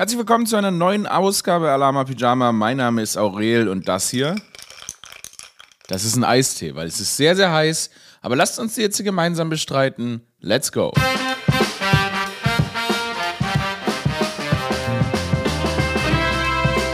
Herzlich 0.00 0.16
willkommen 0.16 0.46
zu 0.46 0.56
einer 0.56 0.70
neuen 0.70 1.06
Ausgabe 1.06 1.70
Alama 1.70 2.04
Pyjama. 2.04 2.52
Mein 2.52 2.78
Name 2.78 3.02
ist 3.02 3.18
Aurel 3.18 3.68
und 3.68 3.86
das 3.86 4.08
hier, 4.08 4.34
das 5.88 6.04
ist 6.04 6.16
ein 6.16 6.24
Eistee, 6.24 6.74
weil 6.74 6.86
es 6.86 7.00
ist 7.00 7.18
sehr, 7.18 7.36
sehr 7.36 7.52
heiß. 7.52 7.90
Aber 8.22 8.34
lasst 8.34 8.58
uns 8.58 8.76
die 8.76 8.80
jetzt 8.80 9.04
gemeinsam 9.04 9.50
bestreiten. 9.50 10.22
Let's 10.40 10.72
go. 10.72 10.90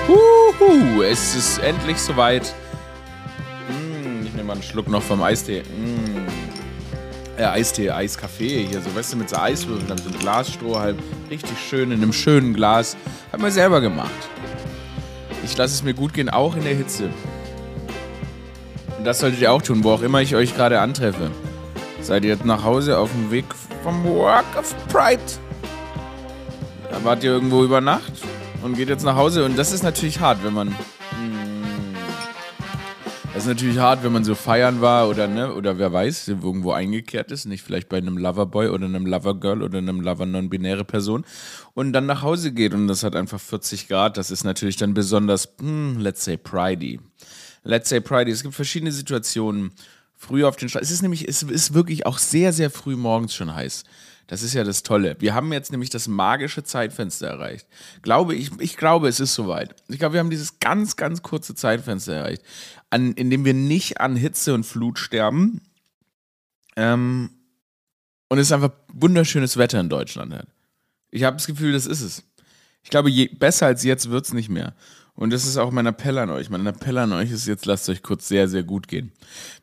Huhu, 0.08 1.02
es 1.02 1.36
ist 1.36 1.58
endlich 1.58 1.98
soweit. 1.98 2.52
Mm, 3.68 4.26
ich 4.26 4.32
nehme 4.32 4.48
mal 4.48 4.54
einen 4.54 4.64
Schluck 4.64 4.88
noch 4.88 5.02
vom 5.04 5.22
Eistee. 5.22 5.62
Mm. 5.62 6.05
Ja, 7.38 7.52
Eistee, 7.52 7.90
Eiskaffee 7.90 8.66
hier, 8.66 8.80
so 8.80 8.94
weißt 8.94 9.12
du, 9.12 9.18
mit 9.18 9.28
so 9.28 9.36
Eiswürfeln, 9.36 9.86
dann 9.86 9.98
so 9.98 10.08
ein 10.08 10.18
Glasstrohhalm. 10.18 10.96
Richtig 11.30 11.58
schön 11.68 11.90
in 11.90 12.02
einem 12.02 12.14
schönen 12.14 12.54
Glas. 12.54 12.96
Hab 13.30 13.40
mir 13.40 13.50
selber 13.50 13.82
gemacht. 13.82 14.10
Ich 15.44 15.54
lasse 15.56 15.74
es 15.74 15.82
mir 15.82 15.92
gut 15.92 16.14
gehen, 16.14 16.30
auch 16.30 16.56
in 16.56 16.64
der 16.64 16.74
Hitze. 16.74 17.10
Und 18.96 19.04
das 19.04 19.18
solltet 19.18 19.40
ihr 19.42 19.52
auch 19.52 19.60
tun, 19.60 19.84
wo 19.84 19.90
auch 19.90 20.00
immer 20.00 20.22
ich 20.22 20.34
euch 20.34 20.56
gerade 20.56 20.80
antreffe. 20.80 21.30
Seid 22.00 22.24
ihr 22.24 22.30
jetzt 22.30 22.46
nach 22.46 22.64
Hause 22.64 22.98
auf 22.98 23.10
dem 23.12 23.30
Weg 23.30 23.44
vom 23.82 24.02
Walk 24.04 24.46
of 24.58 24.74
Pride? 24.88 25.20
Da 26.90 27.04
wart 27.04 27.22
ihr 27.22 27.32
irgendwo 27.32 27.64
über 27.64 27.82
Nacht 27.82 28.12
und 28.62 28.76
geht 28.76 28.88
jetzt 28.88 29.04
nach 29.04 29.16
Hause. 29.16 29.44
Und 29.44 29.58
das 29.58 29.72
ist 29.72 29.82
natürlich 29.82 30.20
hart, 30.20 30.42
wenn 30.42 30.54
man. 30.54 30.74
Ist 33.46 33.52
natürlich 33.52 33.78
hart, 33.78 34.02
wenn 34.02 34.10
man 34.10 34.24
so 34.24 34.34
feiern 34.34 34.80
war 34.80 35.08
oder 35.08 35.28
ne, 35.28 35.54
oder 35.54 35.78
wer 35.78 35.92
weiß, 35.92 36.26
irgendwo 36.26 36.72
eingekehrt 36.72 37.30
ist, 37.30 37.44
nicht 37.44 37.62
vielleicht 37.62 37.88
bei 37.88 37.96
einem 37.96 38.18
Loverboy 38.18 38.70
oder 38.70 38.86
einem 38.86 39.06
Lovergirl 39.06 39.62
oder 39.62 39.78
einem 39.78 40.00
Lover 40.00 40.26
non-binäre 40.26 40.84
Person 40.84 41.24
und 41.72 41.92
dann 41.92 42.06
nach 42.06 42.22
Hause 42.22 42.50
geht 42.50 42.74
und 42.74 42.88
das 42.88 43.04
hat 43.04 43.14
einfach 43.14 43.38
40 43.38 43.86
Grad. 43.86 44.16
Das 44.16 44.32
ist 44.32 44.42
natürlich 44.42 44.78
dann 44.78 44.94
besonders, 44.94 45.48
hm, 45.60 46.00
let's 46.00 46.24
say, 46.24 46.36
pridey. 46.36 46.98
Let's 47.62 47.88
say 47.88 48.00
pridey. 48.00 48.32
Es 48.32 48.42
gibt 48.42 48.56
verschiedene 48.56 48.90
Situationen. 48.90 49.70
Früh 50.16 50.44
auf 50.44 50.56
den 50.56 50.68
Straßen. 50.68 50.84
Es 50.84 50.90
ist 50.90 51.02
nämlich, 51.02 51.28
es 51.28 51.44
ist 51.44 51.72
wirklich 51.72 52.04
auch 52.04 52.18
sehr, 52.18 52.52
sehr 52.52 52.70
früh 52.70 52.96
morgens 52.96 53.32
schon 53.32 53.54
heiß. 53.54 53.84
Das 54.26 54.42
ist 54.42 54.54
ja 54.54 54.64
das 54.64 54.82
Tolle. 54.82 55.16
Wir 55.20 55.34
haben 55.34 55.52
jetzt 55.52 55.70
nämlich 55.70 55.90
das 55.90 56.08
magische 56.08 56.64
Zeitfenster 56.64 57.28
erreicht. 57.28 57.66
Glaube 58.02 58.34
ich, 58.34 58.50
ich 58.58 58.76
glaube, 58.76 59.08
es 59.08 59.20
ist 59.20 59.34
soweit. 59.34 59.76
Ich 59.88 59.98
glaube, 59.98 60.14
wir 60.14 60.20
haben 60.20 60.30
dieses 60.30 60.58
ganz, 60.58 60.96
ganz 60.96 61.22
kurze 61.22 61.54
Zeitfenster 61.54 62.14
erreicht, 62.14 62.42
an, 62.90 63.12
in 63.12 63.30
dem 63.30 63.44
wir 63.44 63.54
nicht 63.54 64.00
an 64.00 64.16
Hitze 64.16 64.52
und 64.54 64.64
Flut 64.64 64.98
sterben. 64.98 65.60
Ähm, 66.74 67.30
und 68.28 68.38
es 68.38 68.48
ist 68.48 68.52
einfach 68.52 68.72
wunderschönes 68.92 69.56
Wetter 69.56 69.78
in 69.78 69.88
Deutschland 69.88 70.34
hat. 70.34 70.48
Ich 71.10 71.22
habe 71.22 71.36
das 71.36 71.46
Gefühl, 71.46 71.72
das 71.72 71.86
ist 71.86 72.00
es. 72.00 72.24
Ich 72.82 72.90
glaube, 72.90 73.10
je 73.10 73.28
besser 73.28 73.66
als 73.66 73.84
jetzt 73.84 74.10
wird 74.10 74.26
es 74.26 74.32
nicht 74.32 74.48
mehr. 74.48 74.74
Und 75.16 75.32
das 75.32 75.46
ist 75.46 75.56
auch 75.56 75.70
mein 75.72 75.86
Appell 75.86 76.18
an 76.18 76.28
euch. 76.28 76.50
Mein 76.50 76.66
Appell 76.66 76.98
an 76.98 77.12
euch 77.12 77.32
ist 77.32 77.46
jetzt, 77.46 77.64
lasst 77.64 77.88
euch 77.88 78.02
kurz 78.02 78.28
sehr, 78.28 78.48
sehr 78.48 78.62
gut 78.62 78.86
gehen. 78.86 79.12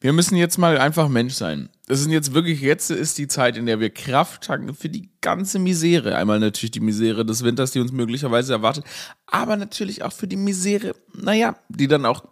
Wir 0.01 0.11
müssen 0.11 0.35
jetzt 0.35 0.57
mal 0.57 0.79
einfach 0.79 1.09
Mensch 1.09 1.35
sein. 1.35 1.69
Das 1.85 2.01
ist 2.01 2.09
jetzt 2.09 2.33
wirklich, 2.33 2.61
jetzt 2.61 2.89
ist 2.89 3.19
die 3.19 3.27
Zeit, 3.27 3.55
in 3.55 3.67
der 3.67 3.79
wir 3.79 3.91
Kraft 3.91 4.45
tanken 4.45 4.73
für 4.73 4.89
die 4.89 5.09
ganze 5.21 5.59
Misere. 5.59 6.15
Einmal 6.15 6.39
natürlich 6.39 6.71
die 6.71 6.79
Misere 6.79 7.23
des 7.23 7.43
Winters, 7.43 7.71
die 7.71 7.79
uns 7.79 7.91
möglicherweise 7.91 8.53
erwartet, 8.53 8.85
aber 9.27 9.55
natürlich 9.55 10.01
auch 10.01 10.11
für 10.11 10.27
die 10.27 10.37
Misere, 10.37 10.95
naja, 11.13 11.55
die 11.69 11.87
dann 11.87 12.05
auch, 12.05 12.23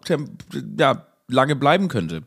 ja, 0.80 1.06
lange 1.28 1.56
bleiben 1.56 1.88
könnte. 1.88 2.24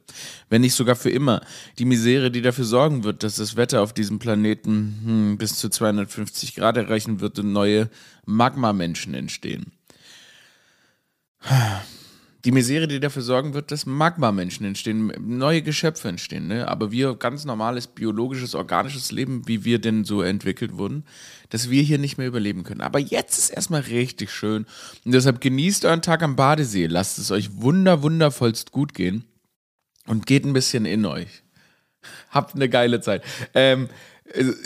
Wenn 0.49 0.63
nicht 0.63 0.75
sogar 0.75 0.97
für 0.97 1.11
immer. 1.11 1.41
Die 1.79 1.85
Misere, 1.85 2.31
die 2.31 2.43
dafür 2.43 2.65
sorgen 2.65 3.05
wird, 3.05 3.23
dass 3.23 3.37
das 3.37 3.57
Wetter 3.57 3.83
auf 3.83 3.93
diesem 3.93 4.19
Planeten 4.19 5.01
hm, 5.05 5.39
bis 5.39 5.57
zu 5.57 5.69
250 5.69 6.55
Grad 6.55 6.77
erreichen 6.77 7.21
wird 7.21 7.39
und 7.39 7.53
neue 7.53 7.91
Magmamenschen 8.25 9.15
entstehen. 9.15 9.73
Die 12.45 12.53
Misere, 12.53 12.87
die 12.87 13.01
dafür 13.01 13.23
sorgen 13.23 13.55
wird, 13.55 13.71
dass 13.71 13.87
Magma-Menschen 13.87 14.67
entstehen, 14.67 15.13
neue 15.19 15.63
Geschöpfe 15.63 16.09
entstehen. 16.09 16.47
Ne? 16.47 16.69
Aber 16.69 16.93
wir, 16.93 17.15
ganz 17.15 17.47
normales, 17.47 17.87
biologisches, 17.87 18.55
organisches 18.55 19.11
Leben, 19.13 19.49
wie 19.49 19.65
wir 19.65 19.79
denn 19.79 20.05
so 20.05 20.21
entwickelt 20.21 20.77
wurden, 20.77 21.05
dass 21.49 21.71
wir 21.71 21.83
hier 21.83 21.99
nicht 21.99 22.19
mehr 22.19 22.27
überleben 22.27 22.63
können. 22.63 22.83
Aber 22.83 22.99
jetzt 22.99 23.39
ist 23.39 23.49
erstmal 23.49 23.81
richtig 23.81 24.31
schön. 24.31 24.67
Und 25.07 25.13
deshalb 25.13 25.41
genießt 25.41 25.87
euren 25.87 26.03
Tag 26.03 26.23
am 26.23 26.37
Badesee. 26.37 26.87
Lasst 26.87 27.19
es 27.19 27.31
euch 27.31 27.63
wunder, 27.63 28.03
wundervollst 28.03 28.73
gut 28.73 28.93
gehen. 28.93 29.25
Und 30.07 30.27
geht 30.27 30.45
ein 30.45 30.53
bisschen 30.53 30.85
in 30.85 31.07
euch. 31.07 31.45
Habt 32.29 32.55
eine 32.55 32.69
geile 32.69 33.01
Zeit. 33.01 33.23
Ähm, 33.55 33.89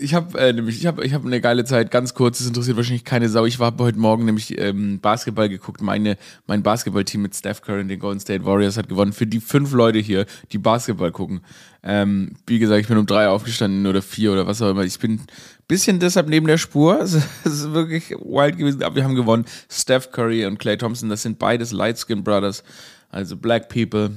ich 0.00 0.14
habe 0.14 0.38
äh, 0.38 0.52
nämlich, 0.52 0.78
ich 0.78 0.86
habe 0.86 1.04
ich 1.04 1.12
hab 1.12 1.24
eine 1.24 1.40
geile 1.40 1.64
Zeit, 1.64 1.90
ganz 1.90 2.14
kurz, 2.14 2.38
das 2.38 2.46
interessiert 2.46 2.76
wahrscheinlich 2.76 3.04
keine 3.04 3.28
Sau. 3.28 3.44
Ich 3.44 3.58
habe 3.58 3.82
heute 3.82 3.98
Morgen 3.98 4.24
nämlich 4.24 4.56
ähm, 4.56 5.00
Basketball 5.00 5.48
geguckt. 5.48 5.82
Meine, 5.82 6.16
mein 6.46 6.62
Basketballteam 6.62 7.22
mit 7.22 7.34
Steph 7.34 7.62
Curry 7.62 7.80
und 7.80 7.88
den 7.88 7.98
Golden 7.98 8.20
State 8.20 8.44
Warriors 8.44 8.76
hat 8.76 8.88
gewonnen. 8.88 9.12
Für 9.12 9.26
die 9.26 9.40
fünf 9.40 9.72
Leute 9.72 9.98
hier, 9.98 10.26
die 10.52 10.58
Basketball 10.58 11.10
gucken. 11.10 11.40
Ähm, 11.82 12.36
wie 12.46 12.60
gesagt, 12.60 12.80
ich 12.80 12.86
bin 12.86 12.98
um 12.98 13.06
drei 13.06 13.28
aufgestanden 13.28 13.86
oder 13.88 14.00
vier 14.00 14.32
oder 14.32 14.46
was 14.46 14.62
auch 14.62 14.70
immer. 14.70 14.84
Ich 14.84 15.00
bin 15.00 15.14
ein 15.14 15.26
bisschen 15.66 15.98
deshalb 15.98 16.28
neben 16.28 16.46
der 16.46 16.58
Spur. 16.58 17.00
Es 17.02 17.14
ist 17.44 17.72
wirklich 17.72 18.10
wild 18.10 18.58
gewesen, 18.58 18.84
aber 18.84 18.94
wir 18.94 19.04
haben 19.04 19.16
gewonnen. 19.16 19.44
Steph 19.68 20.12
Curry 20.12 20.46
und 20.46 20.60
Clay 20.60 20.76
Thompson, 20.76 21.08
das 21.08 21.22
sind 21.22 21.40
beides 21.40 21.72
Light 21.72 21.98
Skin 21.98 22.22
Brothers, 22.22 22.62
also 23.10 23.36
Black 23.36 23.68
People 23.68 24.12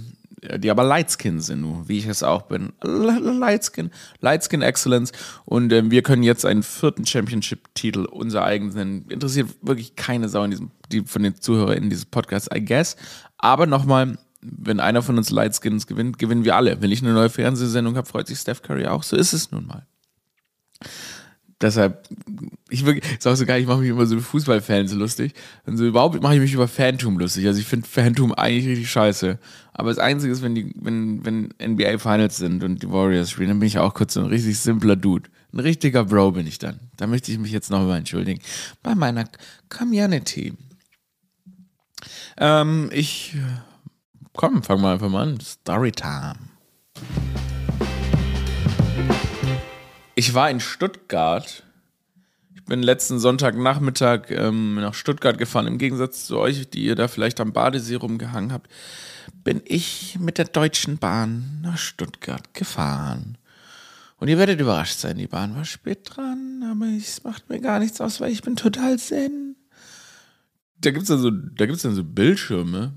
die 0.58 0.72
aber 0.72 0.84
Lightskin 0.84 1.40
sind, 1.40 1.88
wie 1.88 2.00
ich 2.00 2.08
es 2.08 2.24
auch 2.24 2.44
bin. 2.44 2.74
Lightskin, 2.82 3.92
Lightskin 4.22 4.62
Excellence. 4.62 5.12
Und 5.46 5.72
ähm, 5.72 5.92
wir 5.92 6.02
können 6.02 6.24
jetzt 6.24 6.46
einen 6.46 6.64
vierten 6.64 7.06
Championship-Titel, 7.06 8.06
unser 8.06 8.44
eigenen, 8.44 9.08
interessiert 9.08 9.50
wirklich 9.62 9.96
keine 9.96 10.30
Sau 10.30 10.44
in 10.44 10.52
diesem, 10.52 10.72
die, 10.92 11.02
von 11.02 11.24
den 11.24 11.36
ZuhörerInnen 11.36 11.90
dieses 11.90 12.06
Podcasts, 12.06 12.50
I 12.54 12.64
guess. 12.64 12.96
Aber 13.38 13.68
nochmal, 13.68 14.18
wenn 14.42 14.80
einer 14.80 15.04
von 15.04 15.18
uns 15.18 15.30
Lightskins 15.30 15.86
gewinnt, 15.86 16.18
gewinnen 16.18 16.44
wir 16.44 16.56
alle. 16.56 16.82
Wenn 16.82 16.92
ich 16.92 17.04
eine 17.04 17.14
neue 17.14 17.30
Fernsehsendung 17.30 17.96
habe, 17.96 18.08
freut 18.08 18.28
sich 18.28 18.40
Steph 18.40 18.64
Curry 18.64 18.88
auch. 18.88 19.04
So 19.04 19.16
ist 19.16 19.34
es 19.34 19.52
nun 19.52 19.68
mal. 19.68 19.86
Deshalb, 21.62 22.10
ich 22.70 22.86
wirklich, 22.86 23.06
ist 23.12 23.28
auch 23.28 23.36
so 23.36 23.46
geil, 23.46 23.62
ich 23.62 23.68
mache 23.68 23.82
mich 23.82 23.90
immer 23.90 24.06
so 24.06 24.20
Fußballfans 24.20 24.94
lustig. 24.94 25.34
Und 25.66 25.78
so 25.78 25.86
überhaupt 25.86 26.22
mache 26.22 26.36
ich 26.36 26.42
mich 26.42 26.54
über 26.54 26.68
Phantom 26.68 27.20
lustig. 27.20 27.46
Also 27.46 27.60
ich 27.60 27.68
finde 27.68 27.88
Phantom 27.88 28.34
eigentlich 28.34 28.68
richtig 28.68 28.90
scheiße. 28.90 29.38
Aber 29.74 29.90
das 29.90 30.00
Einzige 30.00 30.34
ist, 30.34 30.42
wenn 30.42 30.56
die, 30.56 30.74
wenn, 30.76 31.24
wenn 31.24 31.54
NBA 31.62 32.00
Finals 32.00 32.38
sind 32.38 32.64
und 32.64 32.82
die 32.82 32.90
Warriors 32.90 33.30
spielen, 33.30 33.50
dann 33.50 33.60
bin 33.60 33.68
ich 33.68 33.78
auch 33.78 33.94
kurz 33.94 34.16
so 34.16 34.22
ein 34.22 34.26
richtig 34.28 34.60
simpler 34.60 34.96
Dude. 34.96 35.30
Ein 35.54 35.60
richtiger 35.60 36.06
Bro 36.06 36.32
bin 36.32 36.48
ich 36.48 36.58
dann. 36.60 36.80
Da 36.98 37.08
möchte 37.08 37.32
ich 37.32 37.38
mich 37.38 37.52
jetzt 37.52 37.70
nochmal 37.70 38.00
entschuldigen. 38.00 38.42
Bei 38.82 38.96
meiner 38.96 39.26
Community. 39.70 40.54
Ähm, 42.38 42.90
ich, 42.92 43.36
komm, 44.34 44.64
fangen 44.64 44.82
wir 44.82 44.94
einfach 44.94 45.10
mal 45.10 45.24
an. 45.24 45.40
Storytime. 45.40 46.36
Ich 50.22 50.36
war 50.36 50.52
in 50.52 50.60
Stuttgart. 50.60 51.64
Ich 52.54 52.64
bin 52.66 52.84
letzten 52.84 53.18
Sonntagnachmittag 53.18 54.30
ähm, 54.30 54.76
nach 54.76 54.94
Stuttgart 54.94 55.40
gefahren. 55.40 55.66
Im 55.66 55.80
Gegensatz 55.80 56.28
zu 56.28 56.38
euch, 56.38 56.70
die 56.70 56.84
ihr 56.84 56.94
da 56.94 57.08
vielleicht 57.08 57.40
am 57.40 57.54
Badesee 57.54 57.96
rumgehangen 57.96 58.54
habt, 58.54 58.70
bin 59.44 59.64
ich 59.66 60.20
mit 60.20 60.38
der 60.38 60.46
Deutschen 60.46 61.00
Bahn 61.00 61.62
nach 61.64 61.80
Stuttgart 61.80 62.54
gefahren. 62.54 63.40
Und 64.18 64.28
ihr 64.28 64.38
werdet 64.38 64.62
überrascht 64.62 65.00
sein, 65.00 65.18
die 65.18 65.26
Bahn 65.26 65.56
war 65.56 65.66
spät 65.66 66.02
dran, 66.04 66.62
aber 66.70 66.86
es 66.96 67.24
macht 67.24 67.50
mir 67.50 67.60
gar 67.60 67.80
nichts 67.80 68.00
aus, 68.00 68.22
weil 68.22 68.32
ich 68.32 68.44
bin 68.44 68.56
total 68.56 69.00
zen. 69.00 69.56
Da 70.78 70.92
gibt 70.92 71.02
es 71.02 71.08
dann, 71.10 71.18
so, 71.18 71.32
dann 71.32 71.96
so 71.96 72.04
Bildschirme, 72.04 72.94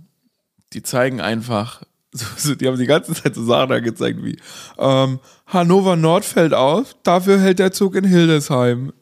die 0.75 0.83
zeigen 0.83 1.23
einfach 1.23 1.85
so, 2.15 2.27
so, 2.37 2.55
die 2.55 2.67
haben 2.67 2.79
die 2.79 2.87
ganze 2.87 3.13
Zeit 3.13 3.35
so 3.35 3.45
Sachen 3.45 3.73
angezeigt 3.73 4.23
wie 4.23 4.39
ähm, 4.79 5.19
Hannover 5.47 5.97
Nord 5.97 6.25
fällt 6.25 6.55
aus, 6.55 6.97
dafür 7.03 7.41
hält 7.41 7.59
der 7.59 7.73
Zug 7.73 7.97
in 7.97 8.05
Hildesheim. 8.05 8.93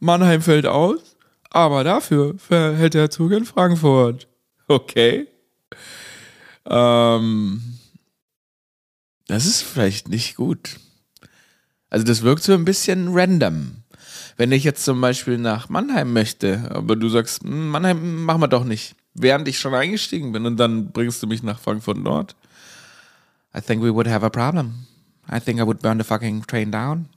Mannheim 0.00 0.42
fällt 0.42 0.66
aus, 0.66 1.16
aber 1.50 1.82
dafür 1.82 2.36
hält 2.48 2.94
der 2.94 3.10
Zug 3.10 3.32
in 3.32 3.44
Frankfurt. 3.44 4.28
Okay. 4.68 5.26
Ähm, 6.66 7.62
das 9.28 9.46
ist 9.46 9.62
vielleicht 9.62 10.08
nicht 10.08 10.36
gut. 10.36 10.78
Also 11.88 12.04
das 12.04 12.22
wirkt 12.22 12.42
so 12.42 12.52
ein 12.52 12.64
bisschen 12.64 13.08
random. 13.12 13.84
Wenn 14.36 14.52
ich 14.52 14.64
jetzt 14.64 14.84
zum 14.84 15.00
Beispiel 15.00 15.38
nach 15.38 15.68
Mannheim 15.68 16.12
möchte, 16.12 16.70
aber 16.70 16.96
du 16.96 17.08
sagst, 17.08 17.42
hm, 17.42 17.70
Mannheim 17.70 18.24
machen 18.24 18.42
wir 18.42 18.48
doch 18.48 18.64
nicht 18.64 18.96
während 19.18 19.48
ich 19.48 19.58
schon 19.58 19.74
eingestiegen 19.74 20.32
bin 20.32 20.46
und 20.46 20.56
dann 20.56 20.92
bringst 20.92 21.22
du 21.22 21.26
mich 21.26 21.42
nach 21.42 21.58
Frankfurt 21.58 21.98
Nord. 21.98 22.36
I 23.56 23.60
think 23.60 23.82
we 23.82 23.92
would 23.92 24.06
have 24.06 24.24
a 24.24 24.30
problem. 24.30 24.86
I 25.30 25.40
think 25.40 25.58
I 25.58 25.66
would 25.66 25.80
burn 25.80 25.98
the 25.98 26.04
fucking 26.04 26.46
train 26.46 26.70
down. 26.70 27.08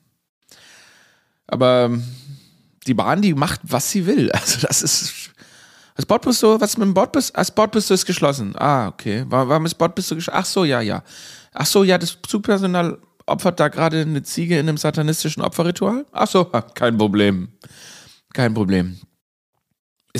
Aber 1.48 1.86
ähm, 1.86 2.04
die 2.88 2.94
Bahn, 2.94 3.22
die 3.22 3.34
macht, 3.34 3.62
was 3.64 3.92
sie 3.92 4.06
will. 4.06 4.32
Also 4.34 4.66
das 4.66 4.82
ist. 4.82 5.32
Das 5.96 6.06
Bordbistro, 6.06 6.62
was 6.62 6.78
mit 6.78 6.86
dem 6.86 6.94
Bordbistro? 6.94 7.36
Das 7.36 7.52
Bordbistro 7.52 7.94
ist 7.94 8.06
geschlossen. 8.06 8.56
Ah, 8.58 8.88
okay. 8.88 9.26
Warum 9.28 9.66
ist 9.66 9.76
Bordbistro 9.76 10.16
geschlossen? 10.16 10.40
Ach 10.40 10.46
so, 10.46 10.64
ja, 10.64 10.80
ja. 10.80 11.04
Ach 11.52 11.66
so, 11.66 11.84
ja, 11.84 11.98
das 11.98 12.18
Zugpersonal 12.26 12.98
opfert 13.26 13.60
da 13.60 13.68
gerade 13.68 14.02
eine 14.02 14.24
Ziege 14.24 14.58
in 14.58 14.70
einem 14.70 14.78
satanistischen 14.78 15.44
Opferritual? 15.44 16.06
Ach 16.14 16.28
so, 16.28 16.46
kein 16.46 16.98
Problem. 16.98 17.50
Kein 18.34 18.54
Problem. 18.54 18.98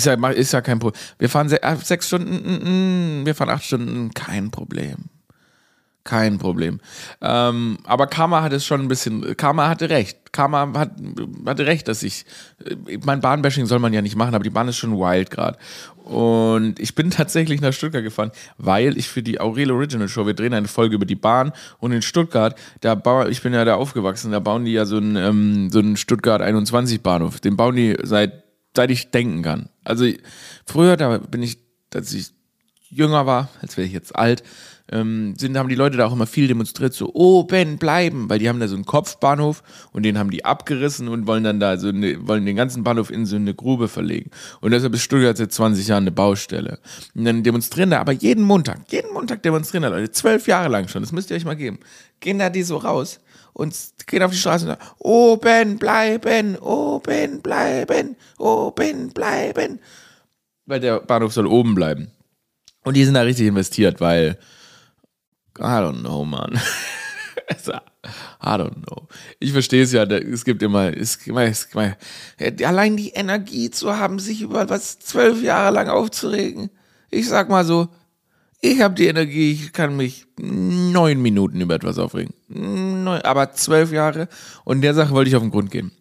Ist 0.00 0.06
ja, 0.06 0.28
ist 0.30 0.52
ja 0.52 0.62
kein 0.62 0.78
Problem. 0.78 1.00
Wir 1.18 1.28
fahren 1.28 1.50
se 1.50 1.62
äh, 1.62 1.76
sechs 1.76 2.06
Stunden, 2.06 2.36
mm, 2.36 3.20
mm, 3.20 3.26
wir 3.26 3.34
fahren 3.34 3.50
acht 3.50 3.64
Stunden, 3.64 4.12
kein 4.14 4.50
Problem. 4.50 5.10
Kein 6.04 6.38
Problem. 6.38 6.80
Ähm, 7.20 7.76
aber 7.84 8.06
Karma 8.06 8.40
hat 8.40 8.54
es 8.54 8.64
schon 8.64 8.80
ein 8.80 8.88
bisschen, 8.88 9.36
Karma 9.36 9.68
hatte 9.68 9.90
recht. 9.90 10.32
Karma 10.32 10.72
hat, 10.74 10.92
hatte 11.44 11.66
recht, 11.66 11.86
dass 11.88 12.02
ich, 12.02 12.24
äh, 12.64 12.96
mein 13.04 13.20
Bahnbashing 13.20 13.66
soll 13.66 13.78
man 13.78 13.92
ja 13.92 14.00
nicht 14.00 14.16
machen, 14.16 14.34
aber 14.34 14.42
die 14.42 14.48
Bahn 14.48 14.68
ist 14.68 14.78
schon 14.78 14.98
wild 14.98 15.30
gerade. 15.30 15.58
Und 16.04 16.80
ich 16.80 16.94
bin 16.94 17.10
tatsächlich 17.10 17.60
nach 17.60 17.74
Stuttgart 17.74 18.02
gefahren, 18.02 18.30
weil 18.56 18.96
ich 18.96 19.10
für 19.10 19.22
die 19.22 19.38
Aurel 19.38 19.70
Original 19.70 20.08
Show, 20.08 20.24
wir 20.24 20.32
drehen 20.32 20.54
eine 20.54 20.68
Folge 20.68 20.94
über 20.94 21.04
die 21.04 21.16
Bahn 21.16 21.52
und 21.80 21.92
in 21.92 22.00
Stuttgart, 22.00 22.58
da 22.80 22.94
bau, 22.94 23.26
ich 23.26 23.42
bin 23.42 23.52
ja 23.52 23.66
da 23.66 23.74
aufgewachsen, 23.74 24.32
da 24.32 24.40
bauen 24.40 24.64
die 24.64 24.72
ja 24.72 24.86
so 24.86 24.96
einen, 24.96 25.16
ähm, 25.16 25.70
so 25.70 25.80
einen 25.80 25.98
Stuttgart 25.98 26.40
21 26.40 27.02
Bahnhof. 27.02 27.40
Den 27.40 27.58
bauen 27.58 27.76
die 27.76 27.98
seit, 28.02 28.42
seit 28.76 28.90
ich 28.90 29.10
denken 29.10 29.42
kann. 29.42 29.68
Also 29.84 30.06
früher, 30.66 30.96
da 30.96 31.18
bin 31.18 31.42
ich, 31.42 31.58
als 31.94 32.12
ich 32.12 32.32
jünger 32.88 33.26
war, 33.26 33.48
als 33.62 33.76
wäre 33.76 33.86
ich 33.86 33.92
jetzt 33.92 34.14
alt, 34.16 34.42
ähm, 34.92 35.34
sind, 35.36 35.56
haben 35.56 35.68
die 35.68 35.76
Leute 35.76 35.96
da 35.96 36.06
auch 36.06 36.12
immer 36.12 36.26
viel 36.26 36.48
demonstriert, 36.48 36.92
so 36.92 37.14
oben 37.14 37.78
bleiben, 37.78 38.28
weil 38.28 38.40
die 38.40 38.48
haben 38.48 38.58
da 38.58 38.66
so 38.66 38.74
einen 38.74 38.84
Kopfbahnhof 38.84 39.62
und 39.92 40.02
den 40.02 40.18
haben 40.18 40.30
die 40.30 40.44
abgerissen 40.44 41.08
und 41.08 41.26
wollen 41.26 41.44
dann 41.44 41.60
da 41.60 41.76
so 41.76 41.88
eine, 41.88 42.26
wollen 42.26 42.44
den 42.44 42.56
ganzen 42.56 42.82
Bahnhof 42.82 43.10
in 43.10 43.26
so 43.26 43.36
eine 43.36 43.54
Grube 43.54 43.86
verlegen. 43.86 44.30
Und 44.60 44.72
deshalb 44.72 44.94
ist 44.94 45.02
Stuttgart 45.02 45.36
seit 45.36 45.52
20 45.52 45.86
Jahren 45.86 46.04
eine 46.04 46.10
Baustelle. 46.10 46.80
Und 47.14 47.24
dann 47.24 47.44
demonstrieren 47.44 47.90
da 47.90 48.00
aber 48.00 48.12
jeden 48.12 48.44
Montag, 48.44 48.80
jeden 48.90 49.12
Montag 49.12 49.42
demonstrieren 49.44 49.82
da 49.82 49.88
Leute, 49.90 50.10
zwölf 50.10 50.48
Jahre 50.48 50.68
lang 50.68 50.88
schon, 50.88 51.02
das 51.02 51.12
müsst 51.12 51.30
ihr 51.30 51.36
euch 51.36 51.44
mal 51.44 51.56
geben. 51.56 51.78
Gehen 52.18 52.38
da 52.38 52.50
die 52.50 52.64
so 52.64 52.76
raus 52.76 53.20
und 53.60 53.76
gehen 54.06 54.22
auf 54.22 54.30
die 54.30 54.38
Straße 54.38 54.64
und 54.64 54.70
sagen, 54.72 54.90
oben 54.98 55.78
bleiben, 55.78 56.56
oben 56.56 57.42
bleiben, 57.42 58.16
oben 58.38 59.10
bleiben. 59.10 59.80
Weil 60.64 60.80
der 60.80 61.00
Bahnhof 61.00 61.34
soll 61.34 61.46
oben 61.46 61.74
bleiben. 61.74 62.10
Und 62.84 62.96
die 62.96 63.04
sind 63.04 63.14
da 63.14 63.20
richtig 63.20 63.46
investiert, 63.46 64.00
weil 64.00 64.38
I 65.58 65.62
don't 65.62 66.00
know, 66.00 66.24
man. 66.24 66.58
I 68.42 68.56
don't 68.56 68.86
know. 68.86 69.08
Ich 69.40 69.52
verstehe 69.52 69.82
es 69.82 69.92
ja, 69.92 70.04
es 70.04 70.44
gibt 70.46 70.62
immer, 70.62 70.96
es, 70.96 71.18
es, 71.26 71.68
es, 72.38 72.64
allein 72.64 72.96
die 72.96 73.10
Energie 73.10 73.70
zu 73.70 73.94
haben, 73.94 74.18
sich 74.18 74.40
über 74.40 74.70
was 74.70 75.00
zwölf 75.00 75.42
Jahre 75.42 75.74
lang 75.74 75.88
aufzuregen. 75.88 76.70
Ich 77.10 77.28
sag 77.28 77.50
mal 77.50 77.66
so, 77.66 77.88
ich 78.60 78.80
habe 78.80 78.94
die 78.94 79.06
Energie, 79.06 79.52
ich 79.52 79.72
kann 79.72 79.96
mich 79.96 80.26
neun 80.38 81.20
Minuten 81.20 81.60
über 81.60 81.74
etwas 81.74 81.98
aufregen. 81.98 82.34
Neun, 82.48 83.20
aber 83.22 83.52
zwölf 83.52 83.92
Jahre. 83.92 84.28
Und 84.64 84.82
der 84.82 84.94
Sache 84.94 85.12
wollte 85.12 85.30
ich 85.30 85.36
auf 85.36 85.42
den 85.42 85.50
Grund 85.50 85.70
gehen. 85.70 85.92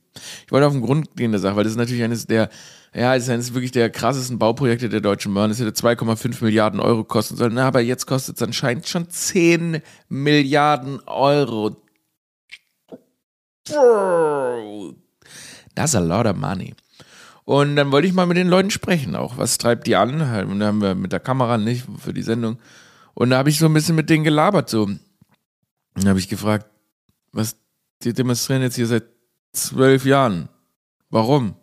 Ich 0.46 0.52
wollte 0.52 0.68
auf 0.68 0.74
den 0.74 0.82
Grund 0.82 1.16
gehen 1.16 1.32
der 1.32 1.40
Sache, 1.40 1.56
weil 1.56 1.64
das 1.64 1.74
ist 1.74 1.78
natürlich 1.78 2.04
eines 2.04 2.28
der 2.28 2.50
ja, 2.94 3.16
es 3.16 3.24
ist 3.24 3.30
eines 3.30 3.54
wirklich 3.54 3.72
der 3.72 3.92
krassesten 3.92 4.40
Bauprojekte 4.40 4.90
der 4.90 5.02
Deutschen 5.02 5.34
Bahn. 5.34 5.52
Es 5.52 5.60
hätte 5.60 5.70
2,5 5.70 6.44
Milliarden 6.44 6.80
Euro 6.80 7.04
kosten 7.04 7.36
sollen. 7.36 7.54
Na, 7.54 7.68
aber 7.68 7.82
jetzt 7.82 8.08
kostet 8.08 8.38
es 8.38 8.42
anscheinend 8.42 8.88
schon 8.88 9.10
10 9.10 9.82
Milliarden 10.08 11.00
Euro. 11.06 11.78
That's 15.76 15.94
a 15.94 16.00
lot 16.00 16.26
of 16.26 16.36
money. 16.36 16.74
Und 17.50 17.78
dann 17.78 17.92
wollte 17.92 18.08
ich 18.08 18.14
mal 18.14 18.28
mit 18.28 18.38
den 18.38 18.48
Leuten 18.48 18.70
sprechen 18.70 19.16
auch. 19.16 19.40
Was 19.40 19.58
treibt 19.58 19.88
die 19.88 19.96
an? 19.96 20.22
Und 20.22 20.60
da 20.60 20.68
haben 20.68 20.84
wir 20.84 20.94
mit 20.94 21.12
der 21.12 21.20
Kamera 21.20 21.58
nicht 21.58 21.84
für 21.98 22.14
die 22.14 22.22
Sendung. 22.22 22.60
Und 23.16 23.32
da 23.32 23.40
habe 23.40 23.50
ich 23.50 23.58
so 23.58 23.66
ein 23.66 23.74
bisschen 23.74 23.96
mit 23.96 24.08
denen 24.08 24.24
gelabert. 24.24 24.70
So. 24.70 24.84
Und 24.84 25.00
dann 25.96 26.10
habe 26.10 26.20
ich 26.20 26.30
gefragt, 26.30 26.68
was, 27.32 27.56
die 28.04 28.14
demonstrieren 28.14 28.62
jetzt 28.62 28.76
hier 28.76 28.86
seit 28.86 29.06
zwölf 29.52 30.06
Jahren. 30.06 30.48
Warum? 31.10 31.56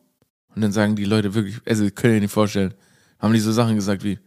Und 0.57 0.63
dann 0.63 0.73
sagen 0.73 0.97
die 0.97 1.05
Leute 1.05 1.35
wirklich, 1.35 1.61
also 1.65 1.89
könnt 1.93 2.15
ihr 2.15 2.21
nicht 2.21 2.33
vorstellen, 2.33 2.75
haben 3.21 3.33
die 3.33 3.39
so 3.39 3.53
Sachen 3.53 3.77
gesagt 3.77 4.03
wie, 4.03 4.19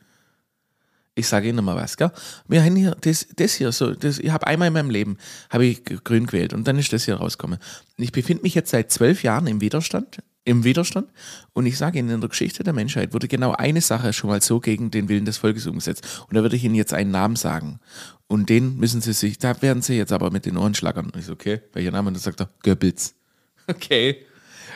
ich 1.13 1.27
sage 1.27 1.49
Ihnen 1.49 1.65
mal 1.65 1.75
was, 1.75 1.97
gell? 1.97 2.13
Wir 2.47 2.63
haben 2.63 2.77
hier, 2.77 2.95
das, 3.01 3.27
das 3.35 3.55
hier, 3.55 3.73
so, 3.73 3.93
das, 3.93 4.19
ich 4.19 4.29
habe 4.29 4.47
einmal 4.47 4.69
in 4.69 4.73
meinem 4.73 4.91
Leben, 4.91 5.17
habe 5.49 5.65
ich 5.65 5.83
grün 5.83 6.25
gewählt 6.25 6.53
und 6.53 6.69
dann 6.69 6.77
ist 6.79 6.93
das 6.93 7.03
hier 7.03 7.15
rausgekommen. 7.15 7.59
Ich 7.97 8.13
befinde 8.13 8.43
mich 8.43 8.55
jetzt 8.55 8.71
seit 8.71 8.93
zwölf 8.93 9.23
Jahren 9.23 9.45
im 9.47 9.59
Widerstand, 9.59 10.19
im 10.49 10.63
Widerstand 10.63 11.07
und 11.53 11.65
ich 11.65 11.77
sage 11.77 11.99
Ihnen, 11.99 12.09
in 12.09 12.21
der 12.21 12.29
Geschichte 12.29 12.63
der 12.63 12.73
Menschheit 12.73 13.13
wurde 13.13 13.27
genau 13.27 13.53
eine 13.53 13.81
Sache 13.81 14.13
schon 14.13 14.29
mal 14.29 14.41
so 14.41 14.59
gegen 14.59 14.91
den 14.91 15.07
Willen 15.09 15.25
des 15.25 15.37
Volkes 15.37 15.67
umgesetzt. 15.67 16.25
Und 16.27 16.35
da 16.35 16.41
würde 16.41 16.55
ich 16.55 16.63
Ihnen 16.63 16.75
jetzt 16.75 16.93
einen 16.93 17.11
Namen 17.11 17.35
sagen. 17.35 17.79
Und 18.27 18.49
den 18.49 18.77
müssen 18.77 19.01
Sie 19.01 19.13
sich, 19.13 19.37
da 19.37 19.61
werden 19.61 19.81
Sie 19.81 19.95
jetzt 19.95 20.11
aber 20.11 20.31
mit 20.31 20.45
den 20.45 20.57
Ohren 20.57 20.75
schlagern. 20.75 21.05
Und 21.05 21.15
ich 21.17 21.25
so, 21.25 21.33
okay, 21.33 21.61
welcher 21.73 21.91
Name? 21.91 22.07
Und 22.07 22.15
dann 22.15 22.21
sagt 22.21 22.41
er, 22.41 22.49
Goebbels. 22.63 23.15
Okay 23.67 24.25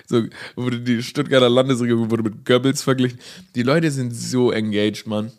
so 0.07 0.23
wurde 0.55 0.81
die 0.81 1.01
Stuttgarter 1.01 1.49
Landesregierung 1.49 2.11
wurde 2.11 2.23
mit 2.23 2.45
Goebbels 2.45 2.81
verglichen. 2.83 3.19
Die 3.55 3.63
Leute 3.63 3.91
sind 3.91 4.11
so 4.11 4.51
engaged, 4.51 5.07
Mann. 5.07 5.31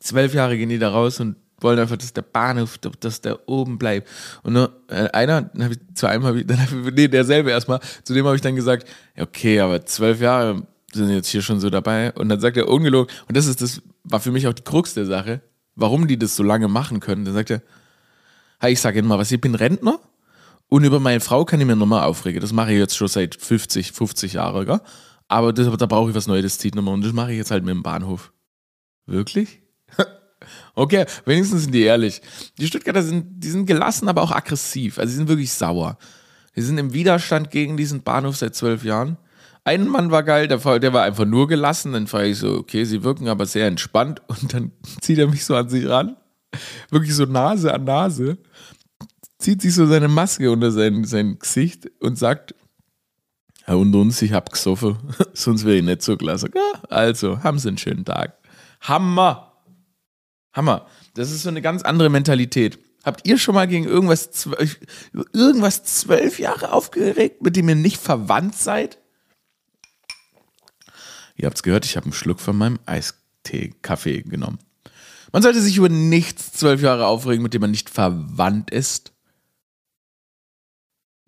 Zwölf 0.00 0.34
Jahre 0.34 0.56
gehen 0.58 0.68
die 0.68 0.78
da 0.78 0.90
raus 0.90 1.20
und 1.20 1.36
wollen 1.60 1.78
einfach, 1.78 1.96
dass 1.96 2.12
der 2.12 2.22
Bahnhof, 2.22 2.78
dass 2.78 3.20
der 3.20 3.48
oben 3.48 3.78
bleibt. 3.78 4.08
Und 4.42 4.54
nur 4.54 4.72
äh, 4.88 5.08
einer, 5.10 5.42
dann 5.42 5.64
habe 5.64 5.74
ich 5.74 5.94
zu 5.94 6.06
einem, 6.06 6.24
habe 6.24 6.40
ich, 6.40 6.46
nee, 6.94 7.08
derselbe 7.08 7.50
erstmal, 7.50 7.80
zu 8.04 8.14
dem 8.14 8.26
habe 8.26 8.36
ich 8.36 8.42
dann 8.42 8.56
gesagt, 8.56 8.88
okay, 9.18 9.60
aber 9.60 9.84
zwölf 9.86 10.20
Jahre 10.20 10.66
sind 10.92 11.10
jetzt 11.10 11.28
hier 11.28 11.42
schon 11.42 11.60
so 11.60 11.70
dabei. 11.70 12.12
Und 12.12 12.28
dann 12.28 12.40
sagt 12.40 12.56
er 12.56 12.68
ungelogen, 12.68 13.14
und 13.26 13.36
das 13.36 13.46
ist 13.46 13.60
das, 13.60 13.82
war 14.04 14.20
für 14.20 14.32
mich 14.32 14.46
auch 14.46 14.52
die 14.52 14.62
Krux 14.62 14.94
der 14.94 15.06
Sache, 15.06 15.40
warum 15.74 16.08
die 16.08 16.18
das 16.18 16.36
so 16.36 16.42
lange 16.42 16.68
machen 16.68 17.00
können. 17.00 17.24
Dann 17.24 17.34
sagt 17.34 17.50
er, 17.50 17.62
hey, 18.60 18.72
ich 18.72 18.80
sage 18.80 18.98
Ihnen 18.98 19.08
mal 19.08 19.18
was, 19.18 19.30
ich 19.30 19.40
bin 19.40 19.54
Rentner 19.54 20.00
und 20.68 20.84
über 20.84 21.00
meine 21.00 21.20
Frau 21.20 21.44
kann 21.44 21.60
ich 21.60 21.66
mir 21.66 21.76
nochmal 21.76 22.04
aufregen. 22.04 22.40
Das 22.40 22.52
mache 22.52 22.72
ich 22.72 22.78
jetzt 22.78 22.96
schon 22.96 23.08
seit 23.08 23.36
50, 23.36 23.92
50 23.92 24.34
Jahren, 24.34 24.66
gell? 24.66 24.80
Aber 25.28 25.52
das, 25.52 25.74
da 25.76 25.86
brauche 25.86 26.10
ich 26.10 26.16
was 26.16 26.26
Neues, 26.26 26.58
zieht 26.58 26.74
nochmal. 26.74 26.94
Und 26.94 27.04
das 27.04 27.12
mache 27.12 27.32
ich 27.32 27.38
jetzt 27.38 27.50
halt 27.50 27.64
mit 27.64 27.74
dem 27.74 27.82
Bahnhof. 27.82 28.32
Wirklich? 29.06 29.62
Okay, 30.74 31.06
wenigstens 31.24 31.62
sind 31.62 31.74
die 31.74 31.82
ehrlich. 31.82 32.20
Die 32.58 32.66
Stuttgarter 32.66 33.02
sind, 33.02 33.26
die 33.42 33.50
sind 33.50 33.66
gelassen, 33.66 34.08
aber 34.08 34.22
auch 34.22 34.32
aggressiv. 34.32 34.98
Also 34.98 35.10
sie 35.10 35.16
sind 35.16 35.28
wirklich 35.28 35.52
sauer. 35.52 35.98
Die 36.56 36.62
sind 36.62 36.78
im 36.78 36.92
Widerstand 36.92 37.50
gegen 37.50 37.76
diesen 37.76 38.02
Bahnhof 38.02 38.36
seit 38.36 38.54
zwölf 38.54 38.84
Jahren. 38.84 39.16
Ein 39.64 39.86
Mann 39.88 40.10
war 40.10 40.22
geil, 40.22 40.48
der, 40.48 40.58
der 40.78 40.92
war 40.92 41.02
einfach 41.02 41.24
nur 41.24 41.46
gelassen. 41.46 41.92
Dann 41.92 42.06
frage 42.06 42.28
ich 42.28 42.38
so, 42.38 42.54
okay, 42.54 42.84
sie 42.84 43.04
wirken 43.04 43.28
aber 43.28 43.46
sehr 43.46 43.66
entspannt. 43.66 44.22
Und 44.28 44.54
dann 44.54 44.72
zieht 45.00 45.18
er 45.18 45.28
mich 45.28 45.44
so 45.44 45.54
an 45.54 45.68
sich 45.68 45.86
ran. 45.88 46.16
Wirklich 46.90 47.14
so 47.14 47.24
Nase 47.24 47.72
an 47.74 47.84
Nase 47.84 48.38
zieht 49.38 49.62
sich 49.62 49.74
so 49.74 49.86
seine 49.86 50.08
Maske 50.08 50.50
unter 50.50 50.70
sein, 50.70 51.04
sein 51.04 51.38
Gesicht 51.38 51.90
und 52.00 52.18
sagt, 52.18 52.54
ja, 53.66 53.74
unter 53.74 53.98
uns, 53.98 54.20
ich 54.22 54.32
hab 54.32 54.50
gesoffen, 54.50 54.96
sonst 55.32 55.64
wäre 55.64 55.76
ich 55.76 55.84
nicht 55.84 56.02
so 56.02 56.16
klasse. 56.16 56.50
Also, 56.88 57.42
haben 57.42 57.58
Sie 57.58 57.68
einen 57.68 57.78
schönen 57.78 58.04
Tag. 58.04 58.38
Hammer! 58.80 59.47
Hammer. 60.58 60.86
Das 61.14 61.30
ist 61.30 61.42
so 61.42 61.48
eine 61.48 61.62
ganz 61.62 61.82
andere 61.82 62.10
Mentalität. 62.10 62.78
Habt 63.04 63.26
ihr 63.26 63.38
schon 63.38 63.54
mal 63.54 63.66
gegen 63.66 63.86
irgendwas 63.86 64.30
zwölf, 64.30 64.78
irgendwas 65.32 65.84
zwölf 65.84 66.38
Jahre 66.38 66.72
aufgeregt, 66.72 67.40
mit 67.40 67.56
dem 67.56 67.68
ihr 67.70 67.74
nicht 67.74 67.98
verwandt 67.98 68.54
seid? 68.56 68.98
Ihr 71.36 71.46
habt's 71.46 71.62
gehört, 71.62 71.86
ich 71.86 71.96
habe 71.96 72.04
einen 72.04 72.12
Schluck 72.12 72.40
von 72.40 72.56
meinem 72.56 72.78
Eistee, 72.84 73.72
Kaffee 73.80 74.22
genommen. 74.22 74.58
Man 75.32 75.42
sollte 75.42 75.62
sich 75.62 75.76
über 75.78 75.88
nichts 75.88 76.52
zwölf 76.52 76.82
Jahre 76.82 77.06
aufregen, 77.06 77.42
mit 77.42 77.54
dem 77.54 77.62
man 77.62 77.70
nicht 77.70 77.88
verwandt 77.88 78.70
ist 78.70 79.12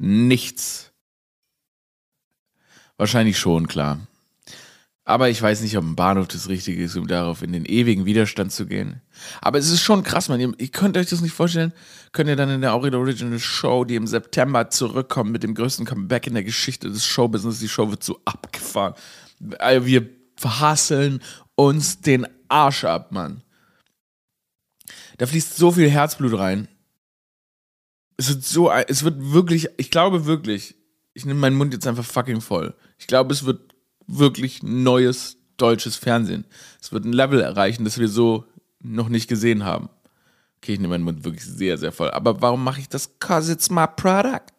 nichts. 0.01 0.93
Wahrscheinlich 2.97 3.39
schon, 3.39 3.69
klar. 3.69 4.07
Aber 5.05 5.29
ich 5.29 5.41
weiß 5.41 5.63
nicht, 5.63 5.77
ob 5.77 5.85
ein 5.85 5.97
Bahnhof 5.97 6.29
das 6.29 6.49
Richtige 6.49 6.85
ist, 6.85 6.95
um 6.97 7.09
darauf 7.09 7.43
in 7.43 7.53
den 7.53 7.65
ewigen 7.65 8.05
Widerstand 8.05 8.53
zu 8.53 8.67
gehen. 8.67 9.01
Aber 9.41 9.59
es 9.59 9.71
ist 9.71 9.81
schon 9.81 10.03
krass, 10.03 10.29
man. 10.29 10.41
Ihr 10.41 10.69
könnt 10.69 10.97
euch 10.97 11.09
das 11.09 11.21
nicht 11.21 11.33
vorstellen. 11.33 11.73
Könnt 12.13 12.29
ihr 12.29 12.37
dann 12.37 12.51
in 12.51 12.61
der 12.61 12.75
Aurel 12.75 12.95
Original 12.95 13.39
Show, 13.39 13.85
die 13.85 13.97
im 13.97 14.07
September 14.07 14.71
zurückkommt 14.71 15.33
mit 15.33 15.43
dem 15.43 15.55
größten 15.55 15.87
Comeback 15.87 16.27
in 16.27 16.35
der 16.35 16.45
Geschichte 16.45 16.91
des 16.91 17.07
Showbusiness. 17.07 17.59
Die 17.59 17.69
Show 17.69 17.91
wird 17.91 18.05
so 18.05 18.21
abgefahren. 18.25 18.95
Wir 19.39 20.09
verhasseln 20.37 21.23
uns 21.57 22.01
den 22.01 22.27
Arsch 22.49 22.85
ab, 22.85 23.11
Mann. 23.11 23.43
Da 25.19 25.27
fließt 25.27 25.57
so 25.57 25.73
viel 25.73 25.91
Herzblut 25.91 26.39
rein 26.39 26.69
es 28.21 28.29
wird 28.29 28.45
so, 28.45 28.71
es 28.71 29.03
wird 29.03 29.33
wirklich, 29.33 29.69
ich 29.79 29.91
glaube 29.91 30.27
wirklich, 30.27 30.75
ich 31.15 31.25
nehme 31.25 31.41
meinen 31.41 31.57
Mund 31.57 31.73
jetzt 31.73 31.87
einfach 31.87 32.05
fucking 32.05 32.43
voll. 32.43 32.75
Ich 32.99 33.07
glaube, 33.07 33.33
es 33.33 33.47
wird 33.47 33.75
wirklich 34.19 34.63
neues 34.63 35.37
deutsches 35.57 35.97
Fernsehen. 35.97 36.45
Es 36.81 36.93
wird 36.93 37.05
ein 37.05 37.13
Level 37.13 37.41
erreichen, 37.41 37.85
das 37.85 37.99
wir 37.99 38.09
so 38.09 38.45
noch 38.81 39.09
nicht 39.09 39.29
gesehen 39.29 39.65
haben. 39.65 39.91
Okay, 40.59 40.75
ich 40.75 40.81
nehme 40.81 40.95
meinen 40.95 41.05
Mund 41.05 41.25
wirklich 41.25 41.45
sehr, 41.45 41.79
sehr 41.79 41.93
voll. 41.93 42.11
Aber 42.11 42.43
warum 42.43 42.63
mache 42.63 42.81
ich 42.81 42.89
das? 42.89 43.19
Cause 43.19 43.53
it's 43.53 43.71
my 43.71 43.87
product. 43.87 44.53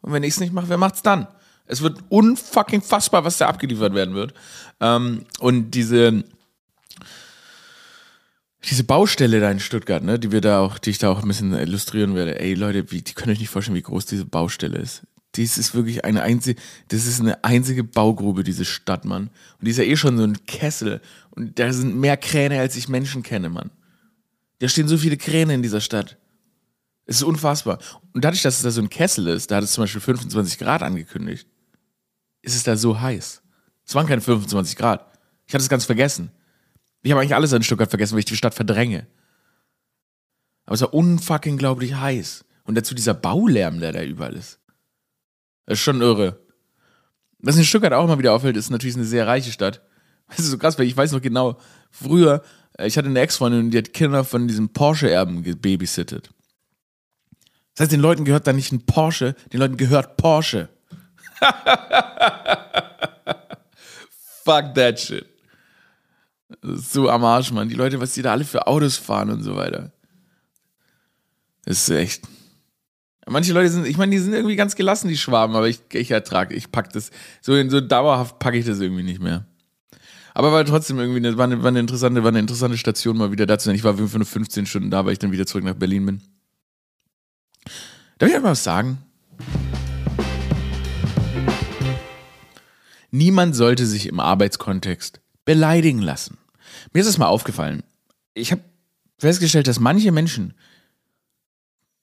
Und 0.00 0.12
wenn 0.12 0.22
ich 0.22 0.34
es 0.34 0.40
nicht 0.40 0.52
mache, 0.52 0.68
wer 0.68 0.78
macht's 0.78 1.02
dann? 1.02 1.28
Es 1.66 1.82
wird 1.82 1.98
unfucking 2.08 2.82
fassbar, 2.82 3.24
was 3.24 3.38
da 3.38 3.46
abgeliefert 3.46 3.94
werden 3.94 4.14
wird. 4.14 4.34
Ähm, 4.80 5.24
und 5.38 5.70
diese, 5.70 6.24
diese 8.64 8.84
Baustelle 8.84 9.38
da 9.38 9.50
in 9.50 9.60
Stuttgart, 9.60 10.02
ne, 10.02 10.18
die 10.18 10.32
wir 10.32 10.40
da 10.40 10.60
auch, 10.60 10.78
die 10.78 10.90
ich 10.90 10.98
da 10.98 11.10
auch 11.10 11.22
ein 11.22 11.28
bisschen 11.28 11.52
illustrieren 11.52 12.16
werde. 12.16 12.40
Ey, 12.40 12.54
Leute, 12.54 12.90
wie, 12.90 13.02
die 13.02 13.14
können 13.14 13.30
euch 13.32 13.38
nicht 13.38 13.50
vorstellen, 13.50 13.76
wie 13.76 13.82
groß 13.82 14.06
diese 14.06 14.24
Baustelle 14.24 14.78
ist. 14.78 15.02
Dies 15.36 15.58
ist 15.58 15.74
wirklich 15.74 16.04
eine 16.04 16.22
einzige, 16.22 16.60
das 16.88 17.06
ist 17.06 17.20
eine 17.20 17.44
einzige 17.44 17.84
Baugrube, 17.84 18.42
diese 18.42 18.64
Stadt, 18.64 19.04
Mann. 19.04 19.30
Und 19.58 19.64
die 19.66 19.70
ist 19.70 19.76
ja 19.76 19.84
eh 19.84 19.96
schon 19.96 20.16
so 20.16 20.24
ein 20.24 20.44
Kessel. 20.46 21.00
Und 21.30 21.58
da 21.58 21.72
sind 21.72 21.96
mehr 21.96 22.16
Kräne, 22.16 22.58
als 22.58 22.76
ich 22.76 22.88
Menschen 22.88 23.22
kenne, 23.22 23.48
Mann. 23.48 23.70
Da 24.58 24.68
stehen 24.68 24.88
so 24.88 24.98
viele 24.98 25.16
Kräne 25.16 25.54
in 25.54 25.62
dieser 25.62 25.80
Stadt. 25.80 26.16
Es 27.06 27.16
ist 27.16 27.22
unfassbar. 27.22 27.78
Und 28.12 28.24
dadurch, 28.24 28.42
dass 28.42 28.56
es 28.56 28.62
da 28.62 28.70
so 28.70 28.80
ein 28.80 28.90
Kessel 28.90 29.26
ist, 29.28 29.50
da 29.50 29.56
hat 29.56 29.64
es 29.64 29.72
zum 29.72 29.84
Beispiel 29.84 30.00
25 30.00 30.58
Grad 30.58 30.82
angekündigt, 30.82 31.48
ist 32.42 32.54
es 32.54 32.62
da 32.62 32.76
so 32.76 33.00
heiß. 33.00 33.42
Es 33.84 33.94
waren 33.94 34.06
keine 34.06 34.20
25 34.20 34.76
Grad. 34.76 35.06
Ich 35.46 35.54
hatte 35.54 35.62
es 35.62 35.68
ganz 35.68 35.84
vergessen. 35.84 36.30
Ich 37.02 37.10
habe 37.10 37.20
eigentlich 37.20 37.34
alles 37.34 37.52
in 37.52 37.62
Stuttgart 37.62 37.90
vergessen, 37.90 38.12
weil 38.12 38.20
ich 38.20 38.26
die 38.26 38.36
Stadt 38.36 38.54
verdränge. 38.54 39.06
Aber 40.66 40.74
es 40.74 40.82
war 40.82 40.94
unfucking 40.94 41.56
glaublich 41.56 41.94
heiß. 41.94 42.44
Und 42.62 42.76
dazu 42.76 42.94
dieser 42.94 43.14
Baulärm, 43.14 43.80
der 43.80 43.90
da 43.90 44.04
überall 44.04 44.36
ist. 44.36 44.59
Das 45.70 45.78
ist 45.78 45.84
schon 45.84 46.02
irre. 46.02 46.36
Was 47.38 47.56
in 47.56 47.62
Stuttgart 47.62 47.92
auch 47.92 48.02
immer 48.02 48.18
wieder 48.18 48.32
auffällt, 48.32 48.56
ist 48.56 48.70
natürlich 48.70 48.96
eine 48.96 49.04
sehr 49.04 49.28
reiche 49.28 49.52
Stadt. 49.52 49.80
Das 50.26 50.40
ist 50.40 50.50
so 50.50 50.58
krass, 50.58 50.76
weil 50.76 50.86
ich 50.86 50.96
weiß 50.96 51.12
noch 51.12 51.22
genau, 51.22 51.60
früher, 51.92 52.42
äh, 52.76 52.88
ich 52.88 52.98
hatte 52.98 53.06
eine 53.06 53.20
Ex-Freundin, 53.20 53.70
die 53.70 53.78
hat 53.78 53.92
Kinder 53.92 54.24
von 54.24 54.48
diesem 54.48 54.70
Porsche-Erben 54.70 55.44
gebabysittet. 55.44 56.30
Das 57.76 57.84
heißt, 57.84 57.92
den 57.92 58.00
Leuten 58.00 58.24
gehört 58.24 58.48
da 58.48 58.52
nicht 58.52 58.72
ein 58.72 58.84
Porsche, 58.84 59.36
den 59.52 59.60
Leuten 59.60 59.76
gehört 59.76 60.16
Porsche. 60.16 60.70
Fuck 64.42 64.74
that 64.74 64.98
shit. 64.98 65.26
so 66.62 67.08
am 67.08 67.22
Arsch, 67.22 67.52
Mann. 67.52 67.68
Die 67.68 67.76
Leute, 67.76 68.00
was 68.00 68.14
die 68.14 68.22
da 68.22 68.32
alle 68.32 68.44
für 68.44 68.66
Autos 68.66 68.96
fahren 68.96 69.30
und 69.30 69.44
so 69.44 69.54
weiter. 69.54 69.92
Das 71.64 71.88
ist 71.88 71.90
echt. 71.90 72.24
Manche 73.30 73.52
Leute 73.52 73.70
sind, 73.70 73.86
ich 73.86 73.96
meine, 73.96 74.10
die 74.10 74.18
sind 74.18 74.32
irgendwie 74.32 74.56
ganz 74.56 74.74
gelassen, 74.74 75.06
die 75.06 75.16
Schwaben, 75.16 75.54
aber 75.54 75.68
ich, 75.68 75.82
ich 75.92 76.10
ertrage, 76.10 76.52
ich 76.52 76.72
pack 76.72 76.92
das, 76.92 77.12
so, 77.40 77.52
so 77.68 77.80
dauerhaft 77.80 78.40
packe 78.40 78.58
ich 78.58 78.66
das 78.66 78.80
irgendwie 78.80 79.04
nicht 79.04 79.22
mehr. 79.22 79.46
Aber 80.34 80.50
war 80.50 80.64
trotzdem 80.64 80.98
irgendwie, 80.98 81.18
eine, 81.18 81.38
war, 81.38 81.44
eine, 81.44 81.62
war, 81.62 81.68
eine 81.68 81.78
interessante, 81.78 82.24
war 82.24 82.30
eine 82.30 82.40
interessante 82.40 82.76
Station, 82.76 83.16
mal 83.16 83.30
wieder 83.30 83.46
da 83.46 83.56
zu 83.56 83.66
sein. 83.66 83.76
Ich 83.76 83.84
war 83.84 83.96
für 83.96 84.18
nur 84.18 84.26
15 84.26 84.66
Stunden 84.66 84.90
da, 84.90 85.04
weil 85.04 85.12
ich 85.12 85.20
dann 85.20 85.30
wieder 85.30 85.46
zurück 85.46 85.62
nach 85.62 85.74
Berlin 85.74 86.06
bin. 86.06 86.22
Darf 88.18 88.28
ich 88.28 88.34
mal 88.34 88.50
was 88.50 88.64
sagen? 88.64 88.98
Niemand 93.12 93.54
sollte 93.54 93.86
sich 93.86 94.08
im 94.08 94.18
Arbeitskontext 94.18 95.20
beleidigen 95.44 96.02
lassen. 96.02 96.36
Mir 96.92 97.00
ist 97.00 97.06
es 97.06 97.18
mal 97.18 97.28
aufgefallen. 97.28 97.84
Ich 98.34 98.50
habe 98.50 98.62
festgestellt, 99.18 99.68
dass 99.68 99.78
manche 99.78 100.10
Menschen 100.10 100.54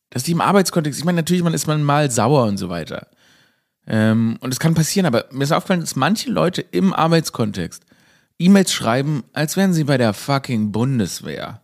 dass 0.09 0.23
die 0.23 0.31
im 0.31 0.41
Arbeitskontext, 0.41 0.99
ich 0.99 1.05
meine, 1.05 1.17
natürlich 1.17 1.43
man 1.43 1.53
ist 1.53 1.67
man 1.67 1.83
mal 1.83 2.09
sauer 2.11 2.45
und 2.45 2.57
so 2.57 2.69
weiter. 2.69 3.07
Ähm, 3.85 4.37
und 4.41 4.51
es 4.51 4.59
kann 4.59 4.73
passieren, 4.73 5.05
aber 5.05 5.25
mir 5.31 5.43
ist 5.43 5.51
aufgefallen, 5.51 5.81
dass 5.81 5.95
manche 5.95 6.29
Leute 6.29 6.61
im 6.61 6.93
Arbeitskontext 6.93 7.83
E-Mails 8.39 8.71
schreiben, 8.71 9.23
als 9.33 9.57
wären 9.57 9.73
sie 9.73 9.83
bei 9.83 9.97
der 9.97 10.13
fucking 10.13 10.71
Bundeswehr. 10.71 11.61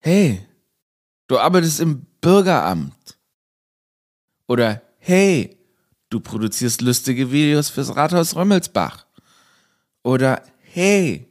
Hey, 0.00 0.46
du 1.26 1.38
arbeitest 1.38 1.80
im 1.80 2.06
Bürgeramt. 2.20 3.18
Oder 4.46 4.80
hey, 4.98 5.58
du 6.08 6.20
produzierst 6.20 6.80
lustige 6.80 7.32
Videos 7.32 7.68
fürs 7.68 7.94
Rathaus 7.96 8.36
Römmelsbach. 8.36 9.06
Oder 10.02 10.42
hey, 10.60 11.28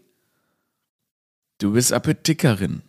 du 1.59 1.71
bist 1.73 1.93
Apothekerin. 1.93 2.83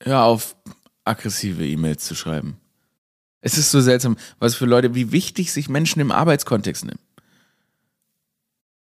Hör 0.00 0.24
auf, 0.24 0.56
aggressive 1.04 1.66
E-Mails 1.66 2.04
zu 2.04 2.14
schreiben. 2.14 2.58
Es 3.40 3.58
ist 3.58 3.70
so 3.70 3.80
seltsam, 3.80 4.16
was 4.38 4.54
für 4.54 4.66
Leute, 4.66 4.94
wie 4.94 5.12
wichtig 5.12 5.52
sich 5.52 5.68
Menschen 5.68 6.00
im 6.00 6.10
Arbeitskontext 6.10 6.84
nehmen. 6.84 6.98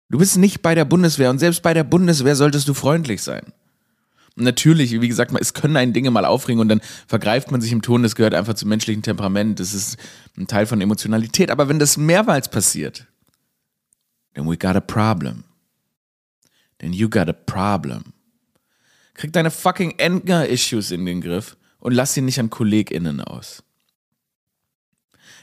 Du 0.09 0.17
bist 0.17 0.37
nicht 0.37 0.61
bei 0.61 0.75
der 0.75 0.83
Bundeswehr 0.83 1.29
und 1.29 1.39
selbst 1.39 1.63
bei 1.63 1.73
der 1.73 1.85
Bundeswehr 1.85 2.35
solltest 2.35 2.67
du 2.67 2.73
freundlich 2.73 3.23
sein. 3.23 3.53
Und 4.35 4.43
natürlich, 4.43 4.99
wie 4.99 5.07
gesagt, 5.07 5.33
es 5.39 5.53
können 5.53 5.77
einen 5.77 5.93
Dinge 5.93 6.11
mal 6.11 6.25
aufregen 6.25 6.59
und 6.59 6.69
dann 6.69 6.81
vergreift 7.07 7.51
man 7.51 7.61
sich 7.61 7.71
im 7.71 7.81
Ton, 7.81 8.03
das 8.03 8.15
gehört 8.15 8.33
einfach 8.33 8.53
zum 8.53 8.69
menschlichen 8.69 9.03
Temperament, 9.03 9.59
das 9.59 9.73
ist 9.73 9.97
ein 10.37 10.47
Teil 10.47 10.65
von 10.65 10.81
Emotionalität. 10.81 11.49
Aber 11.49 11.69
wenn 11.69 11.79
das 11.79 11.97
mehrmals 11.97 12.49
passiert, 12.49 13.07
then 14.33 14.49
we 14.49 14.57
got 14.57 14.75
a 14.75 14.81
problem. 14.81 15.43
Then 16.79 16.93
you 16.93 17.09
got 17.09 17.29
a 17.29 17.33
problem. 17.33 18.13
Krieg 19.13 19.33
deine 19.33 19.51
fucking 19.51 19.99
Anger-Issues 19.99 20.91
in 20.91 21.05
den 21.05 21.21
Griff 21.21 21.57
und 21.79 21.93
lass 21.93 22.13
sie 22.13 22.21
nicht 22.21 22.39
an 22.39 22.49
KollegInnen 22.49 23.21
aus. 23.21 23.63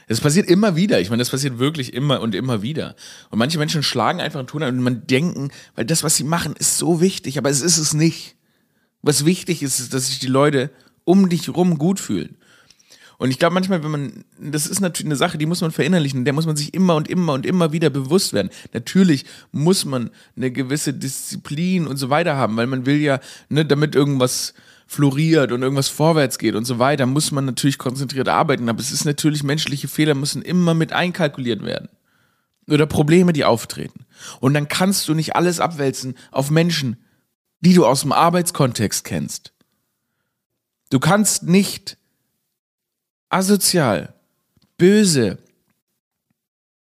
Das 0.07 0.21
passiert 0.21 0.49
immer 0.49 0.75
wieder. 0.75 0.99
Ich 0.99 1.11
meine, 1.11 1.21
das 1.21 1.29
passiert 1.29 1.59
wirklich 1.59 1.93
immer 1.93 2.21
und 2.21 2.33
immer 2.33 2.63
wieder. 2.63 2.95
Und 3.29 3.37
manche 3.37 3.59
Menschen 3.59 3.83
schlagen 3.83 4.19
einfach 4.19 4.39
einen 4.39 4.47
Ton 4.47 4.63
an 4.63 4.75
und 4.75 4.83
man 4.83 5.05
denken, 5.05 5.51
weil 5.75 5.85
das, 5.85 6.03
was 6.03 6.15
sie 6.15 6.23
machen, 6.23 6.55
ist 6.57 6.79
so 6.79 6.99
wichtig, 6.99 7.37
aber 7.37 7.51
es 7.51 7.61
ist 7.61 7.77
es 7.77 7.93
nicht. 7.93 8.35
Was 9.03 9.23
wichtig 9.23 9.61
ist, 9.61 9.79
ist, 9.79 9.93
dass 9.93 10.07
sich 10.07 10.17
die 10.17 10.27
Leute 10.27 10.71
um 11.03 11.29
dich 11.29 11.49
rum 11.49 11.77
gut 11.77 11.99
fühlen. 11.99 12.37
Und 13.19 13.31
ich 13.31 13.37
glaube 13.37 13.53
manchmal, 13.53 13.83
wenn 13.83 13.91
man, 13.91 14.23
das 14.39 14.65
ist 14.65 14.79
natürlich 14.79 15.07
eine 15.07 15.17
Sache, 15.17 15.37
die 15.37 15.45
muss 15.45 15.59
man 15.59 15.71
verinnerlichen, 15.71 16.23
der 16.23 16.33
muss 16.33 16.45
man 16.45 16.55
sich 16.55 16.73
immer 16.73 16.95
und 16.95 17.09
immer 17.09 17.33
und 17.33 17.45
immer 17.45 17.73
wieder 17.73 17.89
bewusst 17.89 18.31
werden. 18.31 18.49
Natürlich 18.71 19.25
muss 19.51 19.83
man 19.83 20.09
eine 20.37 20.51
gewisse 20.51 20.93
Disziplin 20.93 21.85
und 21.85 21.97
so 21.97 22.09
weiter 22.09 22.37
haben, 22.37 22.55
weil 22.55 22.65
man 22.65 22.85
will 22.85 22.95
ja, 22.95 23.19
ne, 23.49 23.65
damit 23.65 23.93
irgendwas 23.93 24.53
floriert 24.87 25.51
und 25.51 25.61
irgendwas 25.61 25.89
vorwärts 25.89 26.39
geht 26.39 26.55
und 26.55 26.63
so 26.63 26.79
weiter, 26.79 27.05
muss 27.07 27.31
man 27.31 27.43
natürlich 27.43 27.77
konzentriert 27.77 28.29
arbeiten. 28.29 28.69
Aber 28.69 28.79
es 28.79 28.93
ist 28.93 29.03
natürlich, 29.03 29.43
menschliche 29.43 29.89
Fehler 29.89 30.15
müssen 30.15 30.41
immer 30.41 30.73
mit 30.73 30.93
einkalkuliert 30.93 31.61
werden. 31.61 31.89
Oder 32.69 32.85
Probleme, 32.85 33.33
die 33.33 33.43
auftreten. 33.43 34.05
Und 34.39 34.53
dann 34.53 34.69
kannst 34.69 35.09
du 35.09 35.13
nicht 35.13 35.35
alles 35.35 35.59
abwälzen 35.59 36.15
auf 36.31 36.51
Menschen, 36.51 36.95
die 37.59 37.73
du 37.73 37.85
aus 37.85 38.01
dem 38.01 38.13
Arbeitskontext 38.13 39.03
kennst. 39.03 39.51
Du 40.89 40.99
kannst 40.99 41.43
nicht 41.43 41.97
asozial, 43.29 44.13
böse 44.77 45.37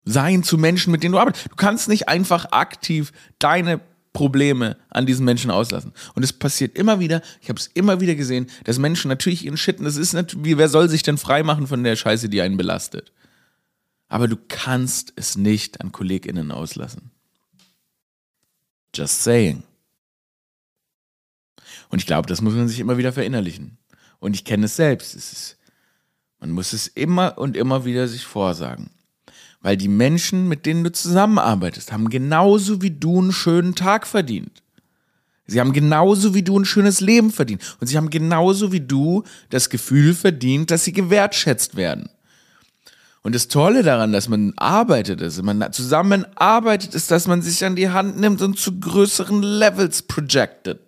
sein 0.04 0.42
zu 0.42 0.58
Menschen, 0.58 0.90
mit 0.92 1.02
denen 1.02 1.12
du 1.12 1.18
arbeitest. 1.18 1.50
Du 1.50 1.56
kannst 1.56 1.88
nicht 1.88 2.08
einfach 2.08 2.52
aktiv 2.52 3.12
deine 3.38 3.80
Probleme 4.12 4.76
an 4.88 5.06
diesen 5.06 5.24
Menschen 5.24 5.50
auslassen. 5.50 5.92
Und 6.14 6.22
es 6.24 6.32
passiert 6.32 6.76
immer 6.76 6.98
wieder, 6.98 7.22
ich 7.40 7.48
habe 7.48 7.60
es 7.60 7.68
immer 7.68 8.00
wieder 8.00 8.14
gesehen, 8.14 8.48
dass 8.64 8.78
Menschen 8.78 9.08
natürlich 9.08 9.44
ihren 9.44 9.56
Shitten, 9.56 9.84
das 9.84 9.96
ist 9.96 10.14
natürlich, 10.14 10.58
wer 10.58 10.68
soll 10.68 10.88
sich 10.88 11.02
denn 11.02 11.18
freimachen 11.18 11.66
von 11.66 11.84
der 11.84 11.96
Scheiße, 11.96 12.28
die 12.28 12.40
einen 12.40 12.56
belastet? 12.56 13.12
Aber 14.08 14.26
du 14.26 14.36
kannst 14.36 15.12
es 15.14 15.36
nicht 15.36 15.80
an 15.80 15.92
KollegInnen 15.92 16.50
auslassen. 16.50 17.12
Just 18.94 19.22
saying. 19.22 19.62
Und 21.90 22.00
ich 22.00 22.06
glaube, 22.06 22.28
das 22.28 22.40
muss 22.40 22.54
man 22.54 22.66
sich 22.66 22.80
immer 22.80 22.98
wieder 22.98 23.12
verinnerlichen. 23.12 23.78
Und 24.18 24.34
ich 24.34 24.44
kenne 24.44 24.66
es 24.66 24.74
selbst. 24.74 25.14
Es 25.14 25.32
ist 25.32 25.56
man 26.40 26.50
muss 26.50 26.72
es 26.72 26.86
immer 26.86 27.38
und 27.38 27.56
immer 27.56 27.84
wieder 27.84 28.08
sich 28.08 28.24
vorsagen. 28.24 28.90
Weil 29.60 29.76
die 29.76 29.88
Menschen, 29.88 30.48
mit 30.48 30.64
denen 30.64 30.84
du 30.84 30.90
zusammenarbeitest, 30.90 31.92
haben 31.92 32.08
genauso 32.08 32.80
wie 32.80 32.90
du 32.90 33.20
einen 33.20 33.32
schönen 33.32 33.74
Tag 33.74 34.06
verdient. 34.06 34.62
Sie 35.46 35.60
haben 35.60 35.72
genauso 35.72 36.32
wie 36.34 36.42
du 36.42 36.58
ein 36.58 36.64
schönes 36.64 37.00
Leben 37.00 37.30
verdient. 37.30 37.76
Und 37.80 37.88
sie 37.88 37.96
haben 37.96 38.08
genauso 38.08 38.72
wie 38.72 38.80
du 38.80 39.24
das 39.50 39.68
Gefühl 39.68 40.14
verdient, 40.14 40.70
dass 40.70 40.84
sie 40.84 40.92
gewertschätzt 40.92 41.76
werden. 41.76 42.08
Und 43.22 43.34
das 43.34 43.48
Tolle 43.48 43.82
daran, 43.82 44.12
dass 44.12 44.28
man 44.28 44.54
arbeitet, 44.56 45.20
dass 45.20 45.42
man 45.42 45.72
zusammenarbeitet, 45.72 46.94
ist, 46.94 47.10
dass 47.10 47.26
man 47.26 47.42
sich 47.42 47.64
an 47.64 47.76
die 47.76 47.90
Hand 47.90 48.18
nimmt 48.18 48.40
und 48.40 48.58
zu 48.58 48.80
größeren 48.80 49.42
Levels 49.42 50.02
projected. 50.02 50.80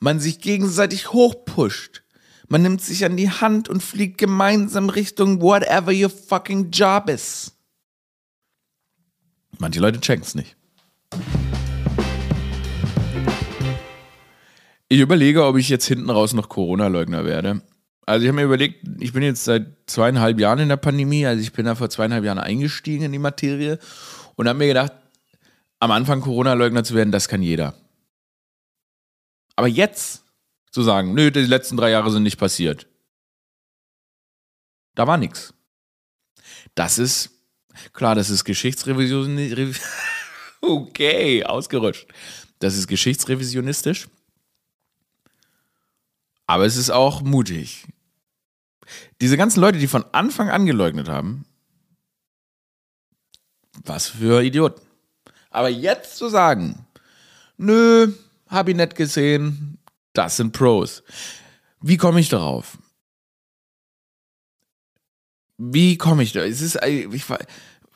Man 0.00 0.18
sich 0.18 0.40
gegenseitig 0.40 1.12
hochpusht. 1.12 2.03
Man 2.48 2.62
nimmt 2.62 2.82
sich 2.82 3.04
an 3.04 3.16
die 3.16 3.30
Hand 3.30 3.68
und 3.68 3.82
fliegt 3.82 4.18
gemeinsam 4.18 4.88
Richtung 4.88 5.40
whatever 5.40 5.92
your 5.92 6.10
fucking 6.10 6.70
job 6.70 7.08
is. 7.08 7.52
Manche 9.58 9.80
Leute 9.80 10.00
checken 10.00 10.24
es 10.24 10.34
nicht. 10.34 10.56
Ich 14.88 15.00
überlege, 15.00 15.44
ob 15.44 15.56
ich 15.56 15.68
jetzt 15.68 15.86
hinten 15.86 16.10
raus 16.10 16.34
noch 16.34 16.48
Corona-Leugner 16.48 17.24
werde. 17.24 17.62
Also 18.06 18.24
ich 18.24 18.28
habe 18.28 18.36
mir 18.36 18.44
überlegt, 18.44 18.86
ich 19.00 19.12
bin 19.14 19.22
jetzt 19.22 19.44
seit 19.44 19.66
zweieinhalb 19.86 20.38
Jahren 20.38 20.58
in 20.58 20.68
der 20.68 20.76
Pandemie, 20.76 21.24
also 21.26 21.40
ich 21.40 21.52
bin 21.52 21.64
da 21.64 21.74
vor 21.74 21.88
zweieinhalb 21.88 22.24
Jahren 22.24 22.38
eingestiegen 22.38 23.04
in 23.04 23.12
die 23.12 23.18
Materie 23.18 23.78
und 24.34 24.46
habe 24.46 24.58
mir 24.58 24.66
gedacht, 24.66 24.92
am 25.80 25.90
Anfang 25.90 26.20
Corona-Leugner 26.20 26.84
zu 26.84 26.94
werden, 26.94 27.12
das 27.12 27.28
kann 27.28 27.42
jeder. 27.42 27.74
Aber 29.56 29.68
jetzt 29.68 30.23
zu 30.74 30.82
sagen, 30.82 31.14
nö, 31.14 31.30
die 31.30 31.42
letzten 31.42 31.76
drei 31.76 31.90
Jahre 31.90 32.10
sind 32.10 32.24
nicht 32.24 32.36
passiert. 32.36 32.88
Da 34.96 35.06
war 35.06 35.16
nichts. 35.16 35.54
Das 36.74 36.98
ist, 36.98 37.30
klar, 37.92 38.16
das 38.16 38.28
ist 38.28 38.44
Geschichtsrevision. 38.44 39.38
Okay, 40.60 41.44
ausgerutscht. 41.44 42.06
Das 42.58 42.74
ist 42.74 42.86
geschichtsrevisionistisch. 42.86 44.08
Aber 46.46 46.64
es 46.64 46.76
ist 46.76 46.88
auch 46.88 47.20
mutig. 47.20 47.86
diese 49.20 49.36
ganzen 49.36 49.60
Leute, 49.60 49.78
die 49.78 49.86
von 49.86 50.06
Anfang 50.12 50.48
an 50.48 50.64
geleugnet 50.64 51.06
haben, 51.06 51.44
was 53.84 54.08
für 54.08 54.42
Idioten. 54.42 54.80
Aber 55.50 55.68
jetzt 55.68 56.16
zu 56.16 56.30
sagen, 56.30 56.86
nö, 57.58 58.12
hab 58.48 58.68
ich 58.68 58.76
nicht 58.76 58.96
gesehen, 58.96 59.78
das 60.14 60.38
sind 60.38 60.52
Pros. 60.52 61.02
Wie 61.82 61.98
komme 61.98 62.20
ich 62.20 62.30
darauf? 62.30 62.78
Wie 65.58 65.98
komme 65.98 66.22
ich 66.22 66.32
da? 66.32 66.44
Es 66.44 66.62
ist 66.62 66.78
ich, 66.84 67.24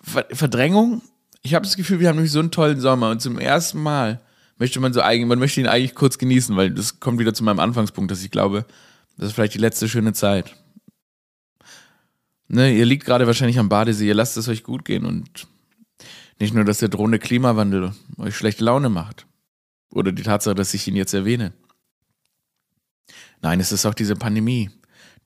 Verdrängung. 0.02 1.02
Ich 1.42 1.54
habe 1.54 1.64
das 1.64 1.76
Gefühl, 1.76 2.00
wir 2.00 2.08
haben 2.08 2.16
nämlich 2.16 2.32
so 2.32 2.40
einen 2.40 2.50
tollen 2.50 2.80
Sommer 2.80 3.10
und 3.10 3.22
zum 3.22 3.38
ersten 3.38 3.82
Mal 3.82 4.20
möchte 4.58 4.80
man 4.80 4.92
so 4.92 5.00
eigentlich, 5.00 5.26
man 5.26 5.38
möchte 5.38 5.60
ihn 5.60 5.66
eigentlich 5.66 5.94
kurz 5.94 6.18
genießen, 6.18 6.56
weil 6.56 6.70
das 6.70 7.00
kommt 7.00 7.18
wieder 7.18 7.32
zu 7.32 7.44
meinem 7.44 7.60
Anfangspunkt, 7.60 8.10
dass 8.10 8.22
ich 8.22 8.30
glaube, 8.30 8.66
das 9.16 9.28
ist 9.28 9.34
vielleicht 9.34 9.54
die 9.54 9.58
letzte 9.58 9.88
schöne 9.88 10.12
Zeit. 10.12 10.56
Ne, 12.48 12.74
ihr 12.74 12.86
liegt 12.86 13.04
gerade 13.04 13.26
wahrscheinlich 13.26 13.58
am 13.58 13.68
Badesee, 13.68 14.08
ihr 14.08 14.14
lasst 14.14 14.36
es 14.36 14.48
euch 14.48 14.64
gut 14.64 14.84
gehen 14.84 15.04
und 15.04 15.46
nicht 16.40 16.54
nur, 16.54 16.64
dass 16.64 16.78
der 16.78 16.88
drohende 16.88 17.18
Klimawandel 17.18 17.92
euch 18.16 18.36
schlechte 18.36 18.64
Laune 18.64 18.88
macht. 18.88 19.26
Oder 19.90 20.12
die 20.12 20.22
Tatsache, 20.22 20.54
dass 20.54 20.74
ich 20.74 20.86
ihn 20.86 20.96
jetzt 20.96 21.14
erwähne. 21.14 21.52
Nein, 23.40 23.60
es 23.60 23.72
ist 23.72 23.86
auch 23.86 23.94
diese 23.94 24.14
Pandemie, 24.16 24.70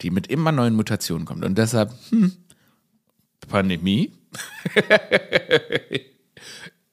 die 0.00 0.10
mit 0.10 0.26
immer 0.26 0.52
neuen 0.52 0.74
Mutationen 0.74 1.26
kommt. 1.26 1.44
Und 1.44 1.56
deshalb, 1.58 1.92
hm, 2.10 2.32
Pandemie? 3.48 4.12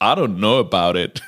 I 0.01 0.15
don't 0.15 0.37
know 0.37 0.59
about 0.59 0.97
it. 0.97 1.21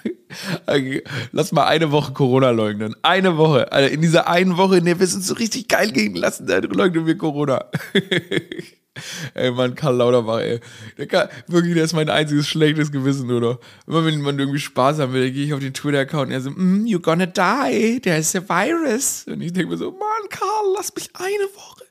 Lass 1.33 1.51
mal 1.51 1.65
eine 1.65 1.91
Woche 1.91 2.13
Corona 2.13 2.51
leugnen. 2.51 2.95
Eine 3.01 3.37
Woche. 3.37 3.71
Also 3.71 3.93
in 3.93 4.01
dieser 4.01 4.27
einen 4.27 4.55
Woche, 4.55 4.77
in 4.77 4.85
der 4.85 4.97
wir 4.97 5.03
es 5.03 5.13
uns 5.13 5.27
so 5.27 5.33
richtig 5.33 5.67
geil 5.67 5.91
gehen 5.91 6.15
lassen, 6.15 6.47
da 6.47 6.59
leugnen 6.59 7.05
wir 7.05 7.17
Corona. 7.17 7.65
ey, 9.33 9.51
Mann, 9.51 9.75
Karl 9.75 9.97
Lauterbach, 9.97 10.39
ey. 10.39 10.61
Der 10.97 11.07
kann, 11.07 11.27
wirklich, 11.47 11.73
der 11.73 11.83
ist 11.83 11.93
mein 11.93 12.09
einziges 12.09 12.47
schlechtes 12.47 12.93
Gewissen, 12.93 13.29
oder? 13.29 13.59
Immer 13.87 14.05
wenn 14.05 14.21
man 14.21 14.39
irgendwie 14.39 14.59
Spaß 14.59 14.99
haben 14.99 15.11
will, 15.11 15.31
gehe 15.31 15.45
ich 15.45 15.53
auf 15.53 15.59
den 15.59 15.73
Twitter-Account 15.73 16.27
und 16.27 16.31
er 16.31 16.41
so, 16.41 16.51
mm, 16.51 16.85
you're 16.85 17.01
gonna 17.01 17.25
die, 17.25 17.99
there's 17.99 18.33
a 18.35 18.41
virus. 18.41 19.25
Und 19.27 19.41
ich 19.41 19.51
denke 19.51 19.71
mir 19.71 19.77
so, 19.77 19.91
Mann, 19.91 20.29
Karl, 20.29 20.73
lass 20.75 20.95
mich 20.95 21.09
eine 21.13 21.45
Woche. 21.55 21.83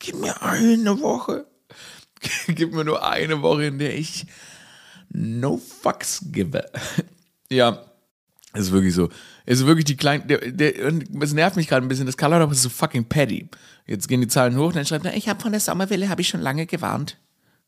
Gib 0.00 0.16
mir 0.16 0.42
eine 0.42 1.00
Woche. 1.00 1.46
Gib 2.48 2.74
mir 2.74 2.84
nur 2.84 3.06
eine 3.06 3.40
Woche, 3.42 3.66
in 3.66 3.78
der 3.78 3.94
ich 3.96 4.26
no 5.14 5.56
fucks 5.56 6.20
give. 6.30 6.62
ja, 7.50 7.82
ist 8.52 8.70
wirklich 8.70 8.94
so. 8.94 9.08
Ist 9.46 9.64
wirklich 9.64 9.84
die 9.84 9.96
kleine. 9.96 10.24
Der, 10.26 10.38
der, 10.38 10.92
es 11.20 11.32
nervt 11.32 11.56
mich 11.56 11.68
gerade 11.68 11.86
ein 11.86 11.88
bisschen. 11.88 12.06
Das 12.06 12.16
Color 12.16 12.50
ist 12.50 12.62
so 12.62 12.68
fucking 12.68 13.04
petty. 13.04 13.48
Jetzt 13.86 14.08
gehen 14.08 14.20
die 14.20 14.28
Zahlen 14.28 14.56
hoch 14.56 14.68
und 14.68 14.76
dann 14.76 14.86
schreibt 14.86 15.06
er, 15.06 15.16
ich 15.16 15.28
habe 15.28 15.40
von 15.40 15.52
der 15.52 15.60
Sommerwelle 15.60 16.08
habe 16.08 16.20
ich 16.20 16.28
schon 16.28 16.40
lange 16.40 16.66
gewarnt. 16.66 17.16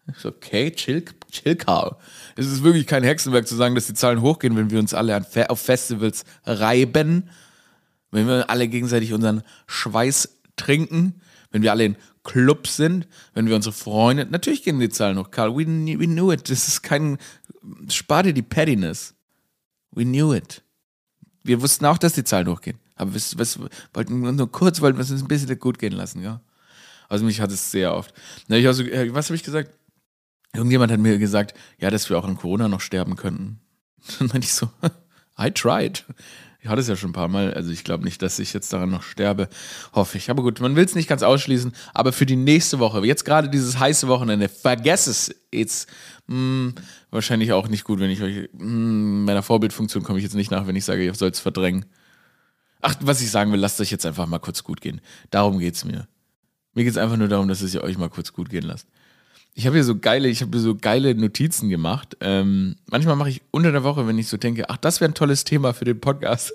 Ist 0.07 0.25
okay, 0.25 0.71
chill, 0.71 1.05
chill, 1.33 1.57
Karl. 1.57 1.97
Es 2.37 2.47
ist 2.47 2.63
wirklich 2.63 2.87
kein 2.87 3.03
Hexenwerk 3.03 3.49
zu 3.49 3.57
sagen, 3.57 3.75
dass 3.75 3.89
die 3.89 3.95
Zahlen 3.95 4.21
hochgehen, 4.21 4.57
wenn 4.57 4.71
wir 4.71 4.79
uns 4.79 4.95
alle 4.95 5.27
auf 5.49 5.61
Festivals 5.61 6.25
reiben, 6.45 7.29
wenn 8.13 8.29
wir 8.29 8.49
alle 8.49 8.69
gegenseitig 8.69 9.13
unseren 9.13 9.43
Schweiß 9.67 10.39
trinken, 10.55 11.21
wenn 11.51 11.63
wir 11.63 11.73
alle 11.73 11.87
in 11.87 11.97
Club 12.27 12.67
sind, 12.67 13.07
wenn 13.35 13.47
wir 13.47 13.57
unsere 13.57 13.73
Freunde, 13.73 14.27
natürlich 14.27 14.63
gehen 14.63 14.79
die 14.81 14.89
Zahlen 14.89 15.19
hoch, 15.19 15.31
Karl. 15.31 15.57
We, 15.57 15.65
we 15.67 16.07
knew 16.07 16.33
it. 16.33 16.51
Das 16.51 16.69
ist 16.69 16.83
kein, 16.83 17.19
spar 17.89 18.25
dir 18.25 18.35
die 18.35 18.43
Pettiness. 18.43 19.15
We 19.93 20.05
knew 20.05 20.35
it. 20.35 20.63
Wir 21.43 21.63
wussten 21.63 21.87
auch, 21.87 21.97
dass 21.97 22.15
die 22.15 22.25
Zahlen 22.25 22.49
hochgehen. 22.49 22.79
Aber 22.97 23.15
wir, 23.15 23.21
was, 23.37 23.59
wollten 23.95 24.21
nur 24.37 24.51
kurz, 24.51 24.81
wollten 24.81 24.99
wir 24.99 25.03
es 25.03 25.11
uns 25.11 25.23
ein 25.23 25.29
bisschen 25.29 25.59
gut 25.59 25.79
gehen 25.79 25.93
lassen, 25.93 26.23
ja. 26.23 26.41
Also 27.09 27.25
mich 27.25 27.41
hat 27.41 27.53
es 27.53 27.71
sehr 27.71 27.95
oft. 27.95 28.13
Na, 28.49 28.57
ich 28.57 28.67
also, 28.67 28.85
was 28.85 29.27
habe 29.27 29.37
ich 29.37 29.45
gesagt? 29.45 29.71
Irgendjemand 30.53 30.91
hat 30.91 30.99
mir 30.99 31.19
gesagt, 31.19 31.55
ja, 31.79 31.91
dass 31.91 32.11
wir 32.11 32.19
auch 32.19 32.25
an 32.25 32.37
Corona 32.37 32.69
noch 32.69 32.81
sterben 32.81 33.15
könnten. 33.15 33.61
Dann 34.19 34.29
meinte 34.29 34.47
ich 34.47 34.53
so, 34.53 34.69
I 35.39 35.51
tried. 35.51 36.05
Ich 36.67 36.71
hatte 36.71 36.81
es 36.81 36.89
ja 36.89 36.97
schon 36.97 37.11
ein 37.11 37.13
paar 37.13 37.29
Mal, 37.29 37.55
also 37.55 37.71
ich 37.71 37.85
glaube 37.85 38.03
nicht, 38.03 38.21
dass 38.23 38.41
ich 38.41 38.53
jetzt 38.53 38.73
daran 38.73 38.91
noch 38.91 39.05
sterbe, 39.05 39.49
hoffe 39.93 40.19
ich. 40.19 40.31
Aber 40.31 40.43
gut, 40.43 40.59
man 40.59 40.75
will 40.75 40.85
es 40.85 40.97
nicht 40.97 41.09
ganz 41.09 41.23
ausschließen, 41.23 41.73
aber 41.95 42.13
für 42.13 42.27
die 42.27 42.35
nächste 42.35 42.81
Woche, 42.81 43.07
jetzt 43.07 43.25
gerade 43.25 43.49
dieses 43.49 43.79
heiße 43.79 44.09
Wochenende, 44.09 44.49
vergess 44.49 45.07
es. 45.07 45.33
Jetzt 45.53 45.89
mh, 46.27 46.35
hm, 46.35 46.75
wahrscheinlich 47.13 47.53
auch 47.53 47.69
nicht 47.69 47.85
gut, 47.85 48.01
wenn 48.01 48.11
ich 48.11 48.21
euch, 48.21 48.49
mh, 48.53 48.59
hm, 48.59 49.25
meiner 49.27 49.45
Vorbildfunktion 49.45 50.03
komme 50.03 50.19
ich 50.19 50.25
jetzt 50.25 50.35
nicht 50.35 50.51
nach, 50.51 50.67
wenn 50.67 50.75
ich 50.75 50.85
sage, 50.85 51.05
ihr 51.05 51.15
sollt 51.15 51.35
es 51.35 51.41
verdrängen. 51.41 51.87
Ach, 52.81 52.97
was 53.01 53.21
ich 53.21 53.31
sagen 53.31 53.53
will, 53.53 53.61
lasst 53.61 53.81
euch 53.81 53.93
jetzt 53.93 54.05
einfach 54.05 54.27
mal 54.27 54.41
kurz 54.41 54.65
gut 54.65 54.81
gehen. 54.81 55.01
Darum 55.31 55.61
geht 55.61 55.77
es 55.77 55.85
mir. 55.85 56.09
Mir 56.75 56.83
geht 56.83 56.95
es 56.95 56.99
einfach 56.99 57.17
nur 57.17 57.29
darum, 57.29 57.47
dass 57.47 57.61
es 57.61 57.77
euch 57.77 57.97
mal 57.97 58.11
kurz 58.11 58.33
gut 58.33 58.51
gehen 58.51 58.65
lasst 58.65 58.89
ich 59.59 59.67
habe 59.67 59.77
hier 59.77 59.85
so 59.85 59.97
geile, 59.97 60.29
ich 60.29 60.43
habe 60.43 60.59
so 60.59 60.75
geile 60.75 61.15
Notizen 61.15 61.71
gemacht. 61.71 62.19
Ähm, 62.21 62.77
manchmal 62.91 63.17
mache 63.17 63.31
ich 63.31 63.41
unter 63.53 63.73
der 63.73 63.85
Woche, 63.85 64.07
wenn 64.07 64.19
ich 64.19 64.29
so 64.29 64.37
denke, 64.37 64.69
ach, 64.69 64.77
das 64.77 65.01
wäre 65.01 65.11
ein 65.11 65.15
tolles 65.15 65.45
Thema 65.45 65.73
für 65.73 65.87
den 65.87 65.99
Podcast. 65.99 66.53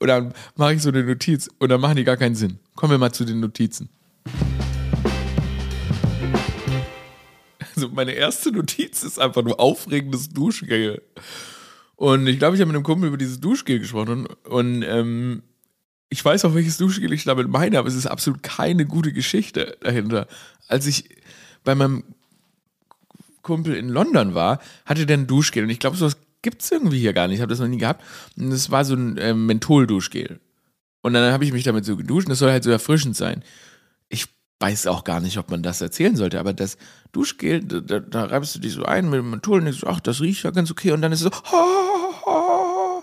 Und 0.00 0.08
dann 0.08 0.34
mache 0.56 0.74
ich 0.74 0.82
so 0.82 0.88
eine 0.88 1.04
Notiz 1.04 1.48
und 1.60 1.68
dann 1.68 1.80
machen 1.80 1.94
die 1.94 2.02
gar 2.02 2.16
keinen 2.16 2.34
Sinn. 2.34 2.58
Kommen 2.74 2.90
wir 2.90 2.98
mal 2.98 3.12
zu 3.12 3.24
den 3.24 3.38
Notizen. 3.38 3.88
Also 7.76 7.88
meine 7.90 8.12
erste 8.12 8.50
Notiz 8.50 9.04
ist 9.04 9.20
einfach 9.20 9.44
nur 9.44 9.60
aufregendes 9.60 10.30
Duschgel. 10.30 11.02
Und 11.94 12.26
ich 12.26 12.40
glaube, 12.40 12.56
ich 12.56 12.60
habe 12.60 12.72
mit 12.72 12.76
einem 12.76 12.84
Kumpel 12.84 13.06
über 13.06 13.16
dieses 13.16 13.38
Duschgel 13.38 13.78
gesprochen 13.78 14.26
und, 14.26 14.46
und 14.46 14.82
ähm, 14.82 15.44
ich 16.08 16.24
weiß 16.24 16.44
auch, 16.44 16.54
welches 16.56 16.78
Duschgel 16.78 17.12
ich 17.12 17.22
damit 17.22 17.46
meine, 17.46 17.78
aber 17.78 17.86
es 17.86 17.94
ist 17.94 18.08
absolut 18.08 18.42
keine 18.42 18.86
gute 18.86 19.12
Geschichte 19.12 19.76
dahinter. 19.82 20.26
Als 20.66 20.86
ich 20.86 21.04
bei 21.62 21.76
meinem 21.76 22.02
Kumpel 23.42 23.74
in 23.74 23.88
London 23.88 24.34
war, 24.34 24.60
hatte 24.84 25.06
der 25.06 25.18
ein 25.18 25.26
Duschgel. 25.26 25.64
Und 25.64 25.70
ich 25.70 25.78
glaube, 25.78 25.96
sowas 25.96 26.16
gibt 26.42 26.62
es 26.62 26.70
irgendwie 26.70 26.98
hier 26.98 27.12
gar 27.12 27.28
nicht. 27.28 27.36
Ich 27.36 27.42
habe 27.42 27.50
das 27.50 27.60
noch 27.60 27.68
nie 27.68 27.78
gehabt. 27.78 28.04
Und 28.36 28.50
das 28.50 28.70
war 28.70 28.84
so 28.84 28.94
ein 28.94 29.16
äh, 29.18 29.34
Menthol-Duschgel. 29.34 30.40
Und 31.02 31.14
dann 31.14 31.32
habe 31.32 31.44
ich 31.44 31.52
mich 31.52 31.64
damit 31.64 31.84
so 31.84 31.96
geduscht 31.96 32.26
und 32.26 32.30
das 32.30 32.38
soll 32.38 32.50
halt 32.50 32.64
so 32.64 32.70
erfrischend 32.70 33.16
sein. 33.16 33.42
Ich 34.08 34.26
weiß 34.58 34.86
auch 34.86 35.04
gar 35.04 35.20
nicht, 35.20 35.38
ob 35.38 35.50
man 35.50 35.62
das 35.62 35.80
erzählen 35.80 36.16
sollte, 36.16 36.38
aber 36.38 36.52
das 36.52 36.76
Duschgel, 37.12 37.64
da, 37.64 38.00
da, 38.00 38.24
reibst 38.24 38.54
du 38.54 38.58
dich 38.58 38.74
so 38.74 38.84
ein 38.84 39.08
mit 39.08 39.24
Menthol 39.24 39.60
und 39.60 39.64
denkst 39.64 39.84
ach, 39.86 40.00
das 40.00 40.20
riecht 40.20 40.44
ja 40.44 40.50
ganz 40.50 40.70
okay. 40.70 40.92
Und 40.92 41.00
dann 41.00 41.12
ist 41.12 41.22
es 41.22 41.32
so, 41.32 43.02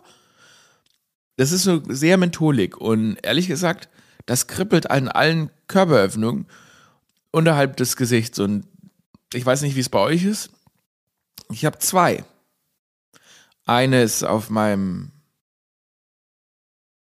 das 1.37 1.51
ist 1.51 1.63
so 1.63 1.81
sehr 1.87 2.17
mentholig. 2.17 2.77
Und 2.77 3.17
ehrlich 3.23 3.47
gesagt, 3.47 3.89
das 4.25 4.47
kribbelt 4.47 4.91
an 4.91 5.07
allen 5.07 5.49
Körperöffnungen 5.67 6.45
unterhalb 7.31 7.77
des 7.77 7.95
Gesichts. 7.95 8.39
Und 8.39 8.65
ich 9.33 9.45
weiß 9.45 9.61
nicht, 9.61 9.75
wie 9.75 9.81
es 9.81 9.89
bei 9.89 9.99
euch 9.99 10.23
ist. 10.23 10.49
Ich 11.51 11.65
habe 11.65 11.79
zwei. 11.79 12.23
Eine 13.65 14.03
ist 14.03 14.23
auf 14.23 14.49
meinem 14.49 15.11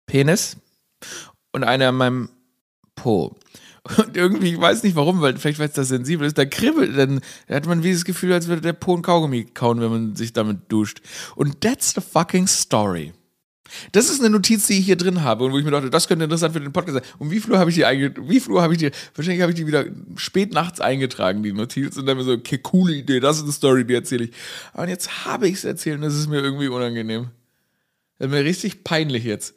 Penis 0.05 0.57
und 1.51 1.63
eine 1.63 1.87
an 1.87 1.95
meinem 1.95 2.29
Po. 2.95 3.35
Und 3.97 4.15
irgendwie, 4.15 4.53
ich 4.53 4.61
weiß 4.61 4.83
nicht 4.83 4.95
warum, 4.95 5.19
weil 5.21 5.37
vielleicht 5.37 5.59
weil 5.59 5.67
es 5.67 5.73
da 5.73 5.83
sensibel 5.83 6.25
ist, 6.25 6.37
da 6.37 6.45
kribbelt, 6.45 6.97
dann 6.97 7.19
hat 7.49 7.65
man 7.65 7.83
wie 7.83 7.91
das 7.91 8.05
Gefühl, 8.05 8.31
als 8.31 8.47
würde 8.47 8.61
der 8.61 8.73
Po 8.73 8.95
ein 8.95 9.01
Kaugummi 9.01 9.45
kauen, 9.45 9.81
wenn 9.81 9.91
man 9.91 10.15
sich 10.15 10.31
damit 10.31 10.71
duscht. 10.71 11.01
Und 11.35 11.59
that's 11.59 11.93
the 11.93 11.99
fucking 11.99 12.47
story. 12.47 13.13
Das 13.91 14.09
ist 14.09 14.19
eine 14.19 14.29
Notiz, 14.29 14.67
die 14.67 14.79
ich 14.79 14.85
hier 14.85 14.95
drin 14.95 15.23
habe 15.23 15.45
und 15.45 15.51
wo 15.51 15.59
ich 15.59 15.65
mir 15.65 15.71
dachte, 15.71 15.89
das 15.89 16.07
könnte 16.07 16.25
interessant 16.25 16.53
für 16.53 16.59
den 16.59 16.71
Podcast 16.71 16.99
sein. 16.99 17.15
Und 17.19 17.31
wie 17.31 17.39
viel 17.39 17.57
habe 17.57 17.69
ich 17.69 17.75
die 17.75 17.85
eingetragen? 17.85 18.29
Wie 18.29 18.39
viel 18.39 18.61
habe 18.61 18.73
ich 18.73 18.79
die? 18.79 18.91
Wahrscheinlich 19.15 19.41
habe 19.41 19.51
ich 19.51 19.57
die 19.57 19.67
wieder 19.67 19.85
spät 20.15 20.53
nachts 20.53 20.79
eingetragen, 20.79 21.43
die 21.43 21.53
Notiz, 21.53 21.97
und 21.97 22.05
dann 22.05 22.17
mir 22.17 22.23
so, 22.23 22.33
okay, 22.33 22.57
coole 22.57 22.93
Idee, 22.93 23.19
das 23.19 23.37
ist 23.37 23.43
eine 23.43 23.51
Story, 23.51 23.85
die 23.85 23.93
erzähle 23.93 24.25
ich. 24.25 24.31
Aber 24.73 24.87
jetzt 24.87 25.25
habe 25.25 25.47
ich 25.47 25.55
es 25.55 25.63
erzählt 25.63 25.97
und 25.97 26.03
das 26.03 26.15
ist 26.15 26.27
mir 26.27 26.41
irgendwie 26.41 26.67
unangenehm. 26.67 27.29
Das 28.17 28.27
ist 28.27 28.33
mir 28.33 28.43
richtig 28.43 28.83
peinlich 28.83 29.23
jetzt. 29.23 29.55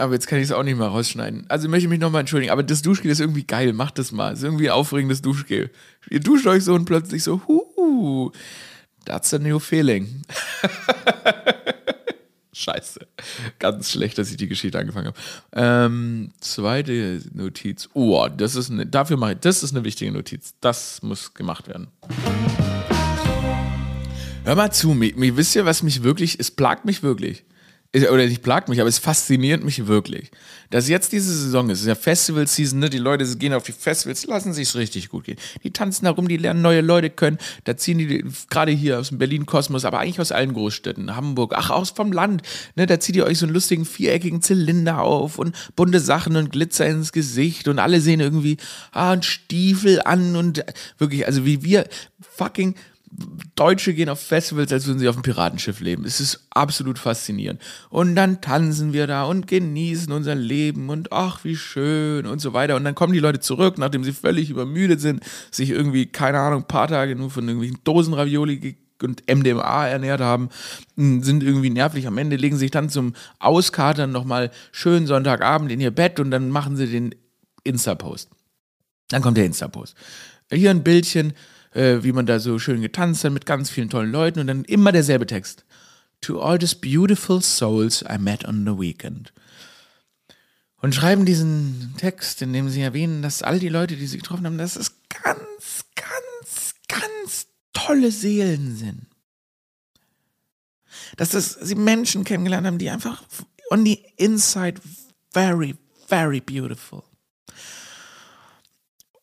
Aber 0.00 0.14
jetzt 0.14 0.26
kann 0.26 0.38
ich 0.38 0.44
es 0.44 0.52
auch 0.52 0.62
nicht 0.62 0.78
mal 0.78 0.88
rausschneiden. 0.88 1.44
Also 1.48 1.66
ich 1.66 1.70
möchte 1.70 1.88
mich 1.88 2.00
nochmal 2.00 2.20
entschuldigen. 2.20 2.52
Aber 2.52 2.62
das 2.62 2.80
Duschgel 2.80 3.10
ist 3.10 3.20
irgendwie 3.20 3.44
geil. 3.44 3.74
Macht 3.74 3.98
das 3.98 4.12
mal. 4.12 4.32
Ist 4.32 4.42
irgendwie 4.42 4.70
ein 4.70 4.74
aufregendes 4.74 5.20
Duschgel. 5.20 5.70
Ihr 6.08 6.20
duscht 6.20 6.46
euch 6.46 6.64
so 6.64 6.74
und 6.74 6.86
plötzlich 6.86 7.22
so, 7.22 7.42
huh, 7.46 8.32
that's 9.04 9.34
a 9.34 9.38
new 9.38 9.58
feeling. 9.58 10.22
Scheiße. 12.52 13.06
Ganz 13.58 13.90
schlecht, 13.90 14.18
dass 14.18 14.30
ich 14.30 14.36
die 14.36 14.48
Geschichte 14.48 14.78
angefangen 14.78 15.08
habe. 15.08 15.18
Ähm, 15.52 16.32
zweite 16.40 17.22
Notiz. 17.32 17.88
Oh, 17.94 18.28
das 18.28 18.56
ist 18.56 18.70
eine, 18.70 18.86
dafür 18.86 19.16
mache 19.16 19.32
ich, 19.32 19.38
das 19.38 19.62
ist 19.62 19.74
eine 19.74 19.84
wichtige 19.84 20.10
Notiz. 20.10 20.54
Das 20.60 21.02
muss 21.02 21.34
gemacht 21.34 21.68
werden. 21.68 21.88
Hör 24.44 24.56
mal 24.56 24.72
zu, 24.72 24.94
mir, 24.94 25.14
mir 25.16 25.36
wisst 25.36 25.54
ihr, 25.54 25.64
was 25.64 25.82
mich 25.82 26.02
wirklich, 26.02 26.40
es 26.40 26.50
plagt 26.50 26.84
mich 26.84 27.02
wirklich. 27.02 27.44
Oder 27.92 28.26
nicht 28.26 28.42
plagt 28.42 28.68
mich, 28.68 28.80
aber 28.80 28.88
es 28.88 29.00
fasziniert 29.00 29.64
mich 29.64 29.88
wirklich, 29.88 30.30
dass 30.70 30.88
jetzt 30.88 31.10
diese 31.10 31.34
Saison 31.34 31.68
ist. 31.70 31.78
Es 31.78 31.82
ist 31.82 31.88
ja 31.88 31.96
Festival-Season, 31.96 32.78
ne? 32.78 32.88
Die 32.88 32.98
Leute 32.98 33.24
gehen 33.36 33.52
auf 33.52 33.64
die 33.64 33.72
Festivals, 33.72 34.24
lassen 34.26 34.52
sich's 34.52 34.76
richtig 34.76 35.08
gut 35.08 35.24
gehen. 35.24 35.38
Die 35.64 35.72
tanzen 35.72 36.04
da 36.04 36.12
rum, 36.12 36.28
die 36.28 36.36
lernen 36.36 36.62
neue 36.62 36.82
Leute 36.82 37.10
können. 37.10 37.38
Da 37.64 37.76
ziehen 37.76 37.98
die 37.98 38.24
gerade 38.48 38.70
hier 38.70 39.00
aus 39.00 39.08
dem 39.08 39.18
Berlin-Kosmos, 39.18 39.84
aber 39.84 39.98
eigentlich 39.98 40.20
aus 40.20 40.30
allen 40.30 40.52
Großstädten, 40.52 41.16
Hamburg, 41.16 41.52
ach, 41.56 41.70
aus 41.70 41.90
vom 41.90 42.12
Land, 42.12 42.42
ne? 42.76 42.86
Da 42.86 43.00
zieht 43.00 43.16
ihr 43.16 43.26
euch 43.26 43.38
so 43.38 43.46
einen 43.46 43.54
lustigen 43.54 43.84
viereckigen 43.84 44.40
Zylinder 44.40 45.00
auf 45.00 45.38
und 45.38 45.56
bunte 45.74 45.98
Sachen 45.98 46.36
und 46.36 46.52
Glitzer 46.52 46.86
ins 46.86 47.10
Gesicht 47.10 47.66
und 47.66 47.80
alle 47.80 48.00
sehen 48.00 48.20
irgendwie, 48.20 48.58
ah, 48.92 49.10
einen 49.10 49.24
Stiefel 49.24 50.00
an 50.04 50.36
und 50.36 50.64
wirklich, 50.98 51.26
also 51.26 51.44
wie 51.44 51.64
wir 51.64 51.88
fucking 52.20 52.76
Deutsche 53.56 53.92
gehen 53.92 54.08
auf 54.08 54.20
Festivals, 54.20 54.72
als 54.72 54.86
würden 54.86 55.00
sie 55.00 55.08
auf 55.08 55.16
einem 55.16 55.24
Piratenschiff 55.24 55.80
leben. 55.80 56.04
Es 56.04 56.20
ist 56.20 56.46
absolut 56.50 56.98
faszinierend. 56.98 57.60
Und 57.88 58.14
dann 58.14 58.40
tanzen 58.40 58.92
wir 58.92 59.06
da 59.06 59.24
und 59.24 59.46
genießen 59.48 60.12
unser 60.12 60.34
Leben 60.34 60.88
und 60.88 61.12
ach, 61.12 61.44
wie 61.44 61.56
schön 61.56 62.26
und 62.26 62.40
so 62.40 62.52
weiter. 62.52 62.76
Und 62.76 62.84
dann 62.84 62.94
kommen 62.94 63.12
die 63.12 63.18
Leute 63.18 63.40
zurück, 63.40 63.78
nachdem 63.78 64.04
sie 64.04 64.12
völlig 64.12 64.48
übermüdet 64.48 65.00
sind, 65.00 65.24
sich 65.50 65.70
irgendwie, 65.70 66.06
keine 66.06 66.38
Ahnung, 66.38 66.62
ein 66.62 66.68
paar 66.68 66.88
Tage 66.88 67.16
nur 67.16 67.30
von 67.30 67.46
irgendwelchen 67.46 67.80
Dosenravioli 67.84 68.76
und 69.02 69.22
MDMA 69.28 69.88
ernährt 69.88 70.20
haben, 70.20 70.50
sind 70.96 71.42
irgendwie 71.42 71.70
nervlich 71.70 72.06
am 72.06 72.18
Ende, 72.18 72.36
legen 72.36 72.56
sich 72.56 72.70
dann 72.70 72.90
zum 72.90 73.14
Auskatern 73.38 74.12
nochmal 74.12 74.50
schön 74.72 75.06
Sonntagabend 75.06 75.72
in 75.72 75.80
ihr 75.80 75.90
Bett 75.90 76.20
und 76.20 76.30
dann 76.30 76.50
machen 76.50 76.76
sie 76.76 76.86
den 76.86 77.14
Insta-Post. 77.64 78.30
Dann 79.08 79.22
kommt 79.22 79.36
der 79.36 79.46
Insta-Post. 79.46 79.96
Hier 80.52 80.70
ein 80.70 80.84
Bildchen, 80.84 81.32
äh, 81.74 82.02
wie 82.02 82.12
man 82.12 82.26
da 82.26 82.38
so 82.38 82.58
schön 82.58 82.82
getanzt 82.82 83.24
hat 83.24 83.32
mit 83.32 83.46
ganz 83.46 83.70
vielen 83.70 83.90
tollen 83.90 84.12
Leuten 84.12 84.40
und 84.40 84.46
dann 84.46 84.64
immer 84.64 84.92
derselbe 84.92 85.26
Text. 85.26 85.64
To 86.22 86.40
all 86.40 86.58
these 86.58 86.76
beautiful 86.76 87.40
souls 87.40 88.02
I 88.02 88.18
met 88.18 88.44
on 88.44 88.64
the 88.66 88.78
weekend. 88.78 89.32
Und 90.82 90.94
schreiben 90.94 91.26
diesen 91.26 91.94
Text, 91.98 92.42
in 92.42 92.52
dem 92.52 92.68
sie 92.68 92.80
erwähnen, 92.80 93.22
dass 93.22 93.42
all 93.42 93.58
die 93.58 93.68
Leute, 93.68 93.96
die 93.96 94.06
sie 94.06 94.18
getroffen 94.18 94.46
haben, 94.46 94.58
dass 94.58 94.76
es 94.76 94.96
ganz, 95.08 95.84
ganz, 95.94 96.74
ganz 96.88 97.46
tolle 97.72 98.10
Seelen 98.10 98.76
sind. 98.76 99.06
Dass 101.16 101.30
das, 101.30 101.52
sie 101.52 101.74
Menschen 101.74 102.24
kennengelernt 102.24 102.66
haben, 102.66 102.78
die 102.78 102.90
einfach 102.90 103.22
on 103.70 103.84
the 103.84 104.02
inside 104.16 104.80
very, 105.32 105.76
very 106.08 106.40
beautiful. 106.40 107.02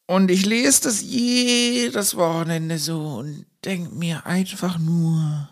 Und 0.08 0.32
ich 0.32 0.46
lese 0.46 0.84
das 0.84 1.02
jedes 1.02 2.16
Wochenende 2.16 2.80
so 2.80 3.18
und 3.18 3.46
denke 3.66 3.94
mir 3.94 4.26
einfach 4.26 4.80
nur, 4.80 5.50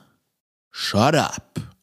shut 0.72 1.16
up. 1.16 1.76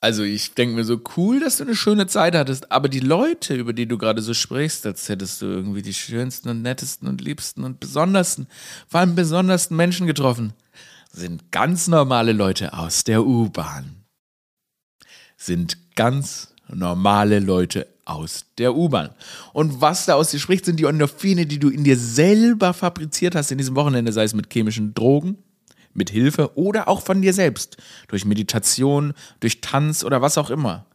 Also 0.00 0.22
ich 0.22 0.54
denke 0.54 0.76
mir 0.76 0.84
so 0.84 1.00
cool, 1.16 1.40
dass 1.40 1.58
du 1.58 1.64
eine 1.64 1.76
schöne 1.76 2.06
Zeit 2.06 2.34
hattest, 2.34 2.72
aber 2.72 2.88
die 2.88 3.00
Leute, 3.00 3.54
über 3.54 3.74
die 3.74 3.86
du 3.86 3.98
gerade 3.98 4.22
so 4.22 4.32
sprichst, 4.34 4.86
als 4.86 5.08
hättest 5.08 5.42
du 5.42 5.46
irgendwie 5.46 5.82
die 5.82 5.94
schönsten 5.94 6.48
und 6.48 6.62
nettesten 6.62 7.06
und 7.08 7.20
liebsten 7.20 7.62
und 7.62 7.78
besondersten, 7.78 8.46
vor 8.88 9.00
allem 9.00 9.14
besondersten 9.14 9.76
Menschen 9.76 10.06
getroffen, 10.06 10.54
sind 11.12 11.50
ganz 11.50 11.88
normale 11.88 12.32
Leute 12.32 12.72
aus 12.72 13.04
der 13.04 13.26
U-Bahn. 13.26 14.04
Sind 15.36 15.96
ganz 15.96 16.54
normale 16.68 17.38
Leute 17.38 17.86
aus 18.04 18.46
der 18.58 18.74
U-Bahn. 18.74 19.10
Und 19.52 19.80
was 19.80 20.06
da 20.06 20.14
aus 20.14 20.30
dir 20.30 20.38
spricht, 20.38 20.64
sind 20.64 20.78
die 20.78 20.84
Endorphine, 20.84 21.46
die 21.46 21.58
du 21.58 21.68
in 21.68 21.84
dir 21.84 21.98
selber 21.98 22.72
fabriziert 22.72 23.34
hast 23.34 23.50
in 23.50 23.58
diesem 23.58 23.76
Wochenende, 23.76 24.12
sei 24.12 24.24
es 24.24 24.34
mit 24.34 24.52
chemischen 24.52 24.94
Drogen, 24.94 25.38
mit 25.92 26.10
Hilfe 26.10 26.56
oder 26.56 26.88
auch 26.88 27.02
von 27.02 27.22
dir 27.22 27.32
selbst, 27.32 27.76
durch 28.08 28.24
Meditation, 28.24 29.14
durch 29.40 29.60
Tanz 29.60 30.04
oder 30.04 30.22
was 30.22 30.38
auch 30.38 30.50
immer. 30.50 30.86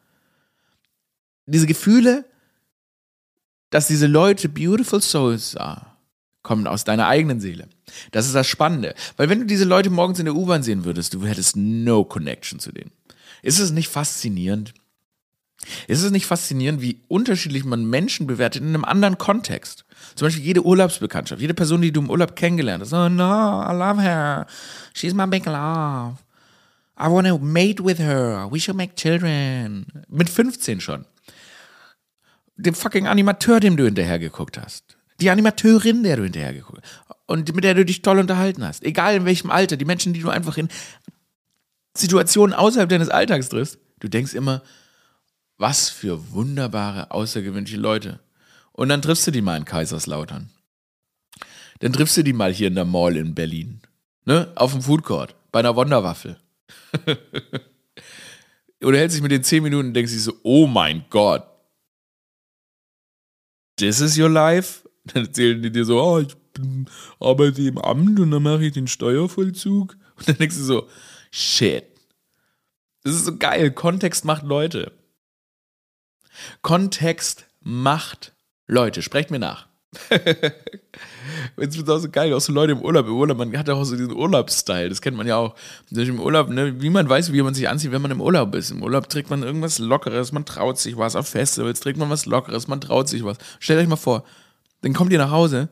Diese 1.46 1.68
Gefühle, 1.68 2.26
dass 3.72 3.88
diese 3.88 4.08
Leute 4.08 4.48
Beautiful 4.48 5.02
Souls 5.02 5.52
sah, 5.52 5.98
kommen 6.44 6.68
aus 6.68 6.84
deiner 6.84 7.08
eigenen 7.08 7.40
Seele. 7.40 7.68
Das 8.12 8.26
ist 8.26 8.36
das 8.36 8.48
Spannende. 8.48 8.96
Weil 9.18 9.30
wenn 9.30 9.40
du 9.40 9.46
diese 9.46 9.66
Leute 9.66 9.90
morgens 9.90 10.20
in 10.20 10.26
der 10.26 10.36
U-Bahn 10.36 10.64
sehen 10.64 10.86
würdest, 10.86 11.14
du 11.14 11.26
hättest 11.26 11.56
no 11.56 12.04
connection 12.04 12.60
zu 12.60 12.72
denen. 12.72 12.92
Ist 13.42 13.60
es 13.60 13.72
nicht 13.72 13.90
faszinierend? 13.90 14.74
Ist 15.88 16.04
es 16.04 16.12
nicht 16.12 16.26
faszinierend, 16.26 16.82
wie 16.82 17.02
unterschiedlich 17.08 17.64
man 17.66 17.86
Menschen 17.86 18.28
bewertet 18.28 18.62
in 18.62 18.70
einem 18.70 18.86
anderen 18.86 19.18
Kontext? 19.18 19.86
Zum 20.16 20.26
Beispiel 20.26 20.44
jede 20.44 20.66
Urlaubsbekanntschaft, 20.66 21.42
jede 21.42 21.54
Person, 21.54 21.82
die 21.82 21.92
du 21.92 22.02
im 22.02 22.10
Urlaub 22.10 22.36
kennengelernt 22.36 22.84
hast. 22.84 22.94
Oh 22.94 23.10
no, 23.10 23.62
I 23.62 23.74
love 23.74 24.02
her. 24.02 24.48
She's 24.94 25.14
my 25.14 25.28
big 25.28 25.46
love. 25.46 26.18
I 27.00 27.08
want 27.08 27.28
to 27.28 27.38
mate 27.40 27.84
with 27.84 28.00
her. 28.00 28.48
We 28.52 28.60
should 28.60 28.78
make 28.78 28.96
children. 28.96 29.86
Mit 30.08 30.30
15 30.30 30.82
schon. 30.82 31.06
Dem 32.58 32.76
fucking 32.76 33.08
Animateur, 33.08 33.60
dem 33.60 33.78
du 33.78 33.86
hinterher 33.86 34.20
geguckt 34.20 34.58
hast. 34.58 34.98
Die 35.20 35.30
Animateurin, 35.30 36.04
der 36.04 36.18
du 36.18 36.24
hinterher 36.24 36.54
geguckt 36.54 36.82
hast. 36.84 37.18
Und 37.28 37.56
mit 37.56 37.64
der 37.64 37.76
du 37.76 37.86
dich 37.86 38.02
toll 38.02 38.20
unterhalten 38.20 38.64
hast. 38.64 38.84
Egal 38.84 39.16
in 39.16 39.26
welchem 39.26 39.50
Alter. 39.50 39.78
Die 39.78 39.86
Menschen, 39.86 40.14
die 40.14 40.22
du 40.22 40.30
einfach 40.30 40.58
in 40.58 40.68
Situationen 41.96 42.54
außerhalb 42.54 42.90
deines 42.90 43.10
Alltags 43.10 43.50
triffst. 43.50 43.80
Du 44.00 44.08
denkst 44.08 44.34
immer, 44.34 44.62
was 45.62 45.90
für 45.90 46.32
wunderbare, 46.32 47.12
außergewöhnliche 47.12 47.78
Leute. 47.78 48.20
Und 48.72 48.90
dann 48.90 49.04
triffst 49.04 49.28
du 49.28 49.32
die 49.32 49.44
mal 49.44 49.58
in 49.58 49.66
Kaiserslautern. 49.66 50.50
Dann 51.80 51.94
triffst 51.94 52.18
du 52.18 52.24
die 52.24 52.34
mal 52.34 52.52
hier 52.52 52.68
in 52.68 52.76
der 52.76 52.86
Mall 52.86 53.16
in 53.16 53.36
Berlin. 53.36 53.82
Ne? 54.26 54.52
Auf 54.56 54.72
dem 54.72 54.82
Food 54.82 55.04
Court. 55.04 55.36
Bei 55.52 55.60
einer 55.60 55.76
Wonderwaffel. 55.76 56.38
Oder 58.84 58.98
hältst 58.98 59.16
dich 59.16 59.22
mit 59.22 59.32
den 59.32 59.44
10 59.44 59.62
Minuten 59.62 59.90
und 59.90 59.94
denkst 59.94 60.12
dich 60.12 60.24
so, 60.24 60.34
oh 60.42 60.66
mein 60.66 61.06
Gott. 61.12 61.44
This 63.78 64.02
is 64.02 64.18
your 64.18 64.30
life? 64.30 64.90
Dann 65.06 65.26
erzählen 65.26 65.62
die 65.62 65.72
dir 65.72 65.86
so, 65.86 66.02
oh, 66.02 66.20
ich 66.20 66.36
arbeite 67.20 67.62
im 67.62 67.78
Amt 67.78 68.20
und 68.20 68.32
dann 68.32 68.44
mache 68.44 68.66
ich 68.66 68.74
den 68.74 68.88
Steuervollzug. 68.88 69.96
Und 70.18 70.28
dann 70.28 70.38
denkst 70.38 70.58
du 70.58 70.64
so, 70.64 70.90
shit. 71.32 71.86
Das 73.04 73.16
ist 73.16 73.26
so 73.26 73.38
geil. 73.38 73.72
Kontext 73.72 74.26
macht 74.26 74.44
Leute. 74.44 74.92
Kontext 76.62 77.46
macht 77.62 78.34
Leute. 78.68 79.02
Sprecht 79.02 79.32
mir 79.32 79.40
nach. 79.40 79.68
Jetzt 81.58 81.78
es 81.78 81.90
auch 81.90 81.98
so 81.98 82.10
geil, 82.10 82.34
auch 82.34 82.40
so 82.40 82.54
Leute 82.54 82.72
im 82.72 82.82
Urlaub. 82.82 83.08
Im 83.08 83.14
Urlaub, 83.14 83.38
man 83.38 83.58
hat 83.58 83.70
auch 83.70 83.84
so 83.84 83.96
diesen 83.96 84.14
Urlaubsstyle, 84.14 84.90
das 84.90 85.02
kennt 85.02 85.18
man 85.18 85.28
ja 85.28 85.36
auch. 85.36 85.56
Im 85.90 86.20
Urlaub, 86.20 86.50
ne, 86.50 86.82
wie 86.82 86.90
man 86.90 87.10
weiß, 87.10 87.34
wie 87.34 87.42
man 87.42 87.54
sich 87.54 87.68
anzieht, 87.68 87.92
wenn 87.92 88.02
man 88.02 88.12
im 88.12 88.22
Urlaub 88.22 88.56
ist. 88.56 88.72
Im 88.72 88.84
Urlaub 88.84 89.10
trägt 89.10 89.30
man 89.30 89.44
irgendwas 89.44 89.80
Lockeres, 89.80 90.32
man 90.32 90.46
traut 90.46 90.78
sich 90.78 90.98
was. 90.98 91.16
Auf 91.16 91.28
Festivals 91.28 91.82
trägt 91.82 91.98
man 92.00 92.10
was 92.10 92.26
Lockeres, 92.26 92.68
man 92.68 92.80
traut 92.80 93.10
sich 93.10 93.26
was. 93.26 93.38
Stellt 93.60 93.82
euch 93.82 93.88
mal 93.88 93.98
vor, 93.98 94.24
dann 94.82 94.94
kommt 94.94 95.12
ihr 95.12 95.20
nach 95.20 95.32
Hause, 95.32 95.70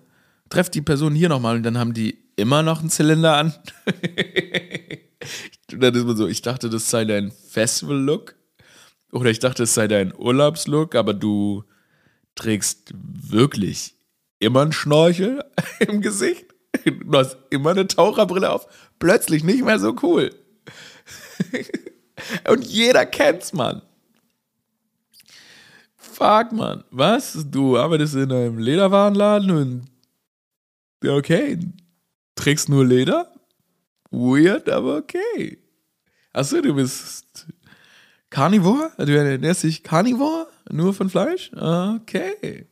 trefft 0.49 0.75
die 0.75 0.81
Person 0.81 1.15
hier 1.15 1.29
nochmal 1.29 1.55
und 1.55 1.63
dann 1.63 1.77
haben 1.77 1.93
die 1.93 2.19
immer 2.35 2.61
noch 2.61 2.81
einen 2.81 2.89
Zylinder 2.89 3.35
an. 3.35 3.53
dann 5.67 5.95
ist 5.95 6.05
man 6.05 6.17
so, 6.17 6.27
ich 6.27 6.41
dachte, 6.41 6.69
das 6.69 6.89
sei 6.89 7.05
dein 7.05 7.31
Festival-Look. 7.31 8.35
Oder 9.11 9.29
ich 9.29 9.39
dachte, 9.39 9.63
es 9.63 9.73
sei 9.73 9.87
dein 9.87 10.13
Urlaubslook, 10.15 10.95
aber 10.95 11.13
du 11.13 11.63
trägst 12.35 12.93
wirklich 12.93 13.95
immer 14.39 14.61
einen 14.61 14.71
Schnorchel 14.71 15.43
im 15.79 16.01
Gesicht. 16.01 16.45
Du 16.85 17.17
hast 17.17 17.37
immer 17.49 17.71
eine 17.71 17.87
Taucherbrille 17.87 18.51
auf. 18.51 18.67
Plötzlich 18.99 19.43
nicht 19.43 19.63
mehr 19.63 19.79
so 19.79 19.95
cool. 20.03 20.33
Und 22.49 22.65
jeder 22.65 23.05
kennt's, 23.05 23.53
Mann. 23.53 23.81
Fuck, 25.95 26.51
Mann. 26.51 26.83
Was? 26.91 27.45
Du 27.49 27.77
arbeitest 27.77 28.15
in 28.15 28.31
einem 28.31 28.57
Lederwarenladen 28.59 29.51
und. 29.51 29.85
Okay. 31.07 31.57
Trägst 32.35 32.67
nur 32.67 32.85
Leder? 32.85 33.31
Weird, 34.11 34.67
aber 34.67 34.97
okay. 34.97 35.59
Achso, 36.33 36.61
du 36.61 36.73
bist 36.73 37.47
Carnivore? 38.29 38.91
Du 38.97 39.17
ernährst 39.17 39.63
dich 39.63 39.83
Carnivore? 39.83 40.47
Nur 40.71 40.93
von 40.93 41.09
Fleisch? 41.09 41.51
Okay. 41.53 42.67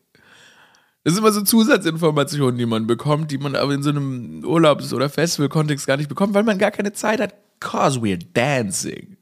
Das 1.03 1.13
sind 1.13 1.23
immer 1.23 1.31
so 1.31 1.41
Zusatzinformationen, 1.41 2.57
die 2.57 2.65
man 2.65 2.85
bekommt, 2.85 3.31
die 3.31 3.37
man 3.37 3.55
aber 3.55 3.73
in 3.73 3.81
so 3.81 3.89
einem 3.89 4.43
Urlaubs- 4.43 4.93
oder 4.93 5.09
Festival-Kontext 5.09 5.87
gar 5.87 5.97
nicht 5.97 6.09
bekommt, 6.09 6.33
weil 6.33 6.43
man 6.43 6.57
gar 6.57 6.71
keine 6.71 6.93
Zeit 6.93 7.21
hat. 7.21 7.33
Cause 7.59 7.99
we're 8.01 8.19
dancing. 8.33 9.17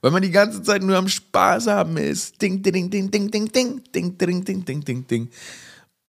Weil 0.00 0.10
man 0.10 0.22
die 0.22 0.30
ganze 0.32 0.62
Zeit 0.62 0.82
nur 0.82 0.96
am 0.96 1.08
Spaß 1.08 1.68
haben 1.68 1.96
ist. 1.96 2.42
Ding, 2.42 2.60
ding, 2.62 2.90
ding, 2.90 3.10
ding, 3.10 3.30
ding, 3.30 3.30
ding, 3.30 3.52
ding, 3.52 4.18
ding, 4.18 4.44
ding, 4.44 4.64
ding, 4.64 4.84
ding, 4.84 5.06
ding. 5.06 5.30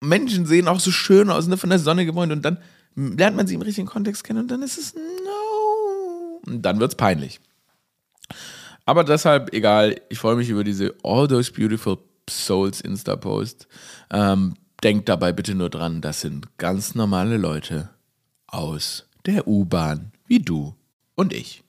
Menschen 0.01 0.47
sehen 0.47 0.69
auch 0.69 0.81
so 0.81 0.91
schön 0.91 1.31
aus, 1.31 1.47
ne, 1.47 1.57
von 1.57 1.71
der 1.71 1.79
Sonne 1.79 2.07
gewohnt 2.07 2.33
und 2.33 2.43
dann 2.43 2.59
lernt 2.97 3.37
man 3.37 3.47
sie 3.47 3.55
im 3.55 3.63
richtigen 3.63 3.87
Kontext 3.87 4.25
kennen 4.25 4.41
und 4.41 4.51
dann 4.51 4.63
ist 4.63 4.79
es 4.79 4.95
no. 4.95 6.41
Und 6.47 6.63
dann 6.63 6.81
wird's 6.81 6.95
peinlich. 6.95 7.41
Aber 8.87 9.03
deshalb, 9.05 9.55
egal, 9.55 9.97
ich 10.11 10.19
freue 10.19 10.37
mich 10.37 10.51
über 10.51 10.63
diese 10.63 10.95
All 11.03 11.27
Those 11.27 11.53
Beautiful 11.53 11.99
Souls 12.29 12.83
Insta-Post. 12.83 13.67
Ähm, 14.11 14.55
denkt 14.83 15.09
dabei 15.09 15.33
bitte 15.33 15.55
nur 15.55 15.71
dran, 15.71 16.03
das 16.03 16.21
sind 16.21 16.59
ganz 16.59 16.95
normale 16.95 17.39
Leute 17.39 17.89
aus 18.47 19.07
der 19.25 19.49
U-Bahn, 19.49 20.13
wie 20.27 20.41
du 20.41 20.75
und 21.15 21.33
ich. 21.33 21.65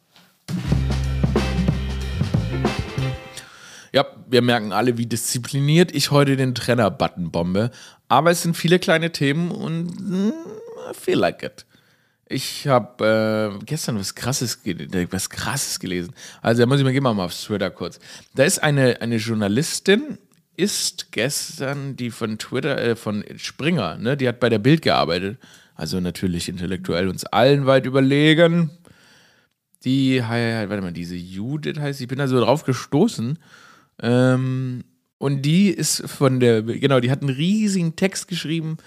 Ja, 3.93 4.06
wir 4.28 4.41
merken 4.41 4.73
alle, 4.73 4.97
wie 4.97 5.06
diszipliniert 5.06 5.95
ich 5.95 6.12
heute 6.12 6.36
den 6.36 6.54
Trenner-Button 6.54 7.32
bombe. 7.32 7.71
Aber 8.10 8.32
es 8.32 8.41
sind 8.41 8.58
viele 8.58 8.78
kleine 8.78 9.13
Themen 9.13 9.51
und 9.51 9.86
mm, 9.86 10.34
I 10.91 10.93
feel 10.93 11.17
like 11.17 11.43
it. 11.43 11.65
Ich 12.28 12.68
habe 12.68 13.60
äh, 13.62 13.66
gestern 13.66 14.00
was 14.00 14.16
krasses, 14.16 14.60
was 15.12 15.30
krasses 15.30 15.80
gelesen. 15.80 16.14
Also 16.42 16.64
da 16.64 16.66
muss 16.66 16.80
ich 16.80 16.84
mal, 16.84 16.92
gehen 16.92 17.04
wir 17.04 17.14
mal 17.14 17.26
auf 17.26 17.36
Twitter 17.36 17.70
kurz. 17.70 18.00
Da 18.34 18.44
ist 18.44 18.64
eine, 18.64 19.00
eine 19.02 19.18
Journalistin, 19.18 20.18
ist 20.58 21.12
gestern 21.12 21.96
die 21.96 22.10
von 22.10 22.40
Twitter, 22.40 22.78
äh, 22.80 22.96
von 22.96 23.24
Springer, 23.38 23.98
ne, 23.98 24.18
die 24.18 24.28
hat 24.28 24.40
bei 24.40 24.50
der 24.50 24.60
Bild 24.60 24.82
gearbeitet. 24.82 25.38
Also 25.76 26.00
natürlich 26.00 26.50
intellektuell 26.50 27.10
uns 27.10 27.26
allen 27.26 27.68
weit 27.68 27.86
überlegen. 27.86 28.72
Die, 29.84 30.20
warte 30.22 30.82
mal, 30.82 30.94
diese 30.94 31.16
Judith 31.16 31.78
heißt, 31.78 32.02
ich 32.02 32.08
bin 32.08 32.18
da 32.18 32.28
so 32.28 32.40
drauf 32.40 32.64
gestoßen. 32.64 33.38
Ähm, 34.02 34.84
und 35.20 35.42
die 35.44 35.70
ist 35.70 36.10
von 36.10 36.40
der, 36.40 36.64
genau, 36.64 37.00
die 37.00 37.12
hat 37.12 37.22
einen 37.22 37.36
riesigen 37.36 37.96
Text 37.96 38.28
geschrieben, 38.28 38.78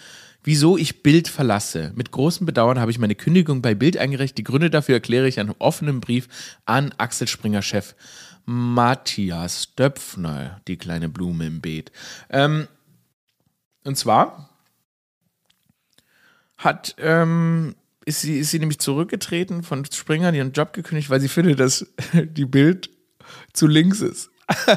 wieso 0.43 0.77
ich 0.77 1.03
Bild 1.03 1.29
verlasse. 1.29 1.93
Mit 1.95 2.11
großem 2.11 2.47
Bedauern 2.47 2.79
habe 2.79 2.91
ich 2.91 2.99
meine 2.99 3.15
Kündigung 3.15 3.63
bei 3.63 3.75
Bild 3.75 3.97
eingereicht. 3.97 4.39
Die 4.39 4.45
Gründe 4.45 4.71
dafür 4.71 4.95
erkläre 4.95 5.29
ich 5.29 5.37
in 5.37 5.49
einem 5.49 5.57
offenen 5.59 6.01
Brief 6.01 6.29
an 6.65 6.95
Axel 6.99 7.29
Springer 7.29 7.63
Chef 7.63 7.95
Matthias 8.45 9.75
Döpfner, 9.75 10.61
die 10.69 10.79
kleine 10.79 11.09
Blume 11.09 11.47
im 11.47 11.61
Beet. 11.61 11.93
Ähm, 12.31 12.67
und 13.85 13.97
zwar 13.97 14.49
hat 16.57 16.97
ähm, 16.99 17.75
ist 18.09 18.23
sie, 18.23 18.39
ist 18.39 18.51
sie 18.51 18.59
nämlich 18.59 18.79
zurückgetreten 18.79 19.63
von 19.63 19.85
Springer, 19.85 20.33
ihren 20.33 20.53
Job 20.53 20.73
gekündigt, 20.73 21.11
weil 21.11 21.21
sie 21.21 21.29
findet, 21.29 21.61
dass 21.61 21.87
die 22.15 22.47
Bild 22.47 22.89
zu 23.53 23.67
links 23.67 24.01
ist. 24.01 24.31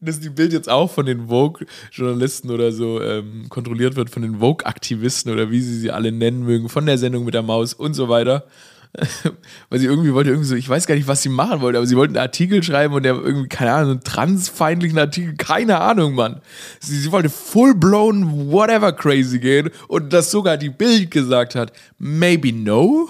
dass 0.00 0.20
die 0.20 0.30
Bild 0.30 0.52
jetzt 0.52 0.68
auch 0.68 0.90
von 0.90 1.06
den 1.06 1.28
Vogue-Journalisten 1.28 2.50
oder 2.50 2.70
so 2.70 3.02
ähm, 3.02 3.48
kontrolliert 3.48 3.96
wird, 3.96 4.10
von 4.10 4.22
den 4.22 4.38
Vogue-Aktivisten 4.38 5.32
oder 5.32 5.50
wie 5.50 5.60
sie 5.60 5.78
sie 5.78 5.90
alle 5.90 6.12
nennen 6.12 6.44
mögen, 6.44 6.68
von 6.68 6.86
der 6.86 6.98
Sendung 6.98 7.24
mit 7.24 7.34
der 7.34 7.42
Maus 7.42 7.74
und 7.74 7.94
so 7.94 8.08
weiter. 8.08 8.46
Weil 9.68 9.78
sie 9.78 9.86
irgendwie 9.86 10.14
wollte, 10.14 10.30
irgendwie 10.30 10.48
so, 10.48 10.54
ich 10.54 10.68
weiß 10.68 10.86
gar 10.86 10.94
nicht, 10.94 11.08
was 11.08 11.22
sie 11.22 11.28
machen 11.28 11.60
wollte, 11.60 11.78
aber 11.78 11.86
sie 11.86 11.96
wollten 11.96 12.16
einen 12.16 12.22
Artikel 12.22 12.62
schreiben 12.62 12.94
und 12.94 13.02
der 13.02 13.14
irgendwie, 13.14 13.48
keine 13.48 13.72
Ahnung, 13.72 13.90
einen 13.90 14.04
transfeindlichen 14.04 14.98
Artikel, 14.98 15.34
keine 15.36 15.80
Ahnung, 15.80 16.14
Mann. 16.14 16.40
Sie, 16.80 16.98
sie 16.98 17.12
wollte 17.12 17.28
full-blown 17.28 18.50
whatever 18.50 18.92
crazy 18.92 19.40
gehen 19.40 19.70
und 19.88 20.12
dass 20.12 20.30
sogar 20.30 20.56
die 20.56 20.70
Bild 20.70 21.10
gesagt 21.10 21.54
hat, 21.54 21.72
maybe 21.98 22.52
no, 22.52 23.08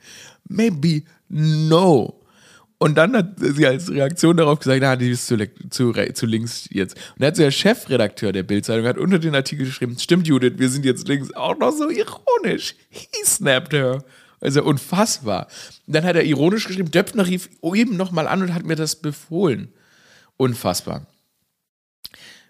maybe 0.48 1.02
no. 1.28 2.19
Und 2.82 2.94
dann 2.94 3.14
hat 3.14 3.34
sie 3.38 3.66
als 3.66 3.90
Reaktion 3.90 4.38
darauf 4.38 4.58
gesagt, 4.58 4.80
na, 4.80 4.96
die 4.96 5.10
ist 5.10 5.26
zu, 5.26 5.36
zu, 5.68 5.92
zu 5.92 6.24
links 6.24 6.66
jetzt. 6.70 6.96
Und 7.14 7.20
er 7.22 7.26
hat 7.26 7.36
so 7.36 7.42
der 7.42 7.50
Chefredakteur 7.50 8.32
der 8.32 8.42
Bildzeitung 8.42 8.86
hat 8.86 8.96
unter 8.96 9.18
den 9.18 9.34
Artikel 9.34 9.66
geschrieben, 9.66 9.98
stimmt 9.98 10.26
Judith, 10.26 10.54
wir 10.56 10.70
sind 10.70 10.86
jetzt 10.86 11.06
links. 11.06 11.30
Auch 11.34 11.58
noch 11.58 11.72
so 11.72 11.90
ironisch. 11.90 12.74
He 12.88 13.24
snapped 13.26 13.74
her. 13.74 14.02
Also 14.40 14.64
unfassbar. 14.64 15.48
Dann 15.86 16.04
hat 16.04 16.16
er 16.16 16.24
ironisch 16.24 16.66
geschrieben, 16.66 16.90
Döpfner 16.90 17.26
rief 17.26 17.50
eben 17.62 17.98
nochmal 17.98 18.26
an 18.26 18.40
und 18.40 18.54
hat 18.54 18.64
mir 18.64 18.76
das 18.76 18.96
befohlen. 18.96 19.74
Unfassbar. 20.38 21.06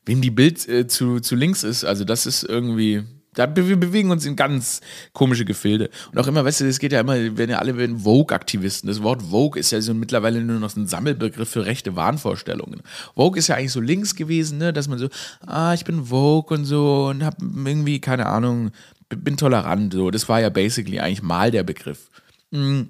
Wem 0.07 0.21
die 0.21 0.31
Bild 0.31 0.69
äh, 0.69 0.87
zu, 0.87 1.19
zu 1.19 1.35
links 1.35 1.65
ist, 1.65 1.85
also 1.85 2.05
das 2.05 2.27
ist 2.27 2.45
irgendwie, 2.45 3.03
da, 3.35 3.55
wir 3.55 3.79
bewegen 3.79 4.11
uns 4.11 4.27
in 4.27 4.35
ganz 4.35 4.81
komische 5.13 5.45
Gefilde. 5.45 5.91
Und 6.11 6.19
auch 6.19 6.27
immer, 6.27 6.45
weißt 6.45 6.63
du, 6.63 6.65
es 6.67 6.79
geht 6.81 6.93
ja 6.93 7.01
immer, 7.01 7.15
werden 7.15 7.51
ja 7.51 7.59
alle 7.59 7.75
Vogue-Aktivisten. 7.99 8.89
Das 8.89 9.03
Wort 9.03 9.23
Vogue 9.23 9.59
ist 9.59 9.71
ja 9.71 9.81
so 9.81 9.95
mittlerweile 9.95 10.43
nur 10.43 10.59
noch 10.59 10.75
ein 10.77 10.87
Sammelbegriff 10.87 11.49
für 11.49 11.65
rechte 11.65 11.95
Wahnvorstellungen. 11.95 12.83
Vogue 13.15 13.39
ist 13.39 13.49
ja 13.49 13.57
eigentlich 13.57 13.73
so 13.73 13.81
links 13.81 14.17
gewesen, 14.17 14.59
ne, 14.59 14.73
dass 14.73 14.89
man 14.89 14.99
so, 14.99 15.09
ah, 15.47 15.75
ich 15.75 15.85
bin 15.85 16.07
Vogue 16.07 16.57
und 16.57 16.65
so 16.65 17.07
und 17.09 17.25
hab 17.25 17.41
irgendwie, 17.41 18.01
keine 18.01 18.27
Ahnung, 18.27 18.73
bin 19.09 19.37
tolerant. 19.37 19.93
So, 19.93 20.11
das 20.11 20.29
war 20.29 20.41
ja 20.41 20.49
basically 20.49 20.99
eigentlich 20.99 21.23
mal 21.23 21.51
der 21.51 21.63
Begriff. 21.63 22.11
Mhm. 22.51 22.89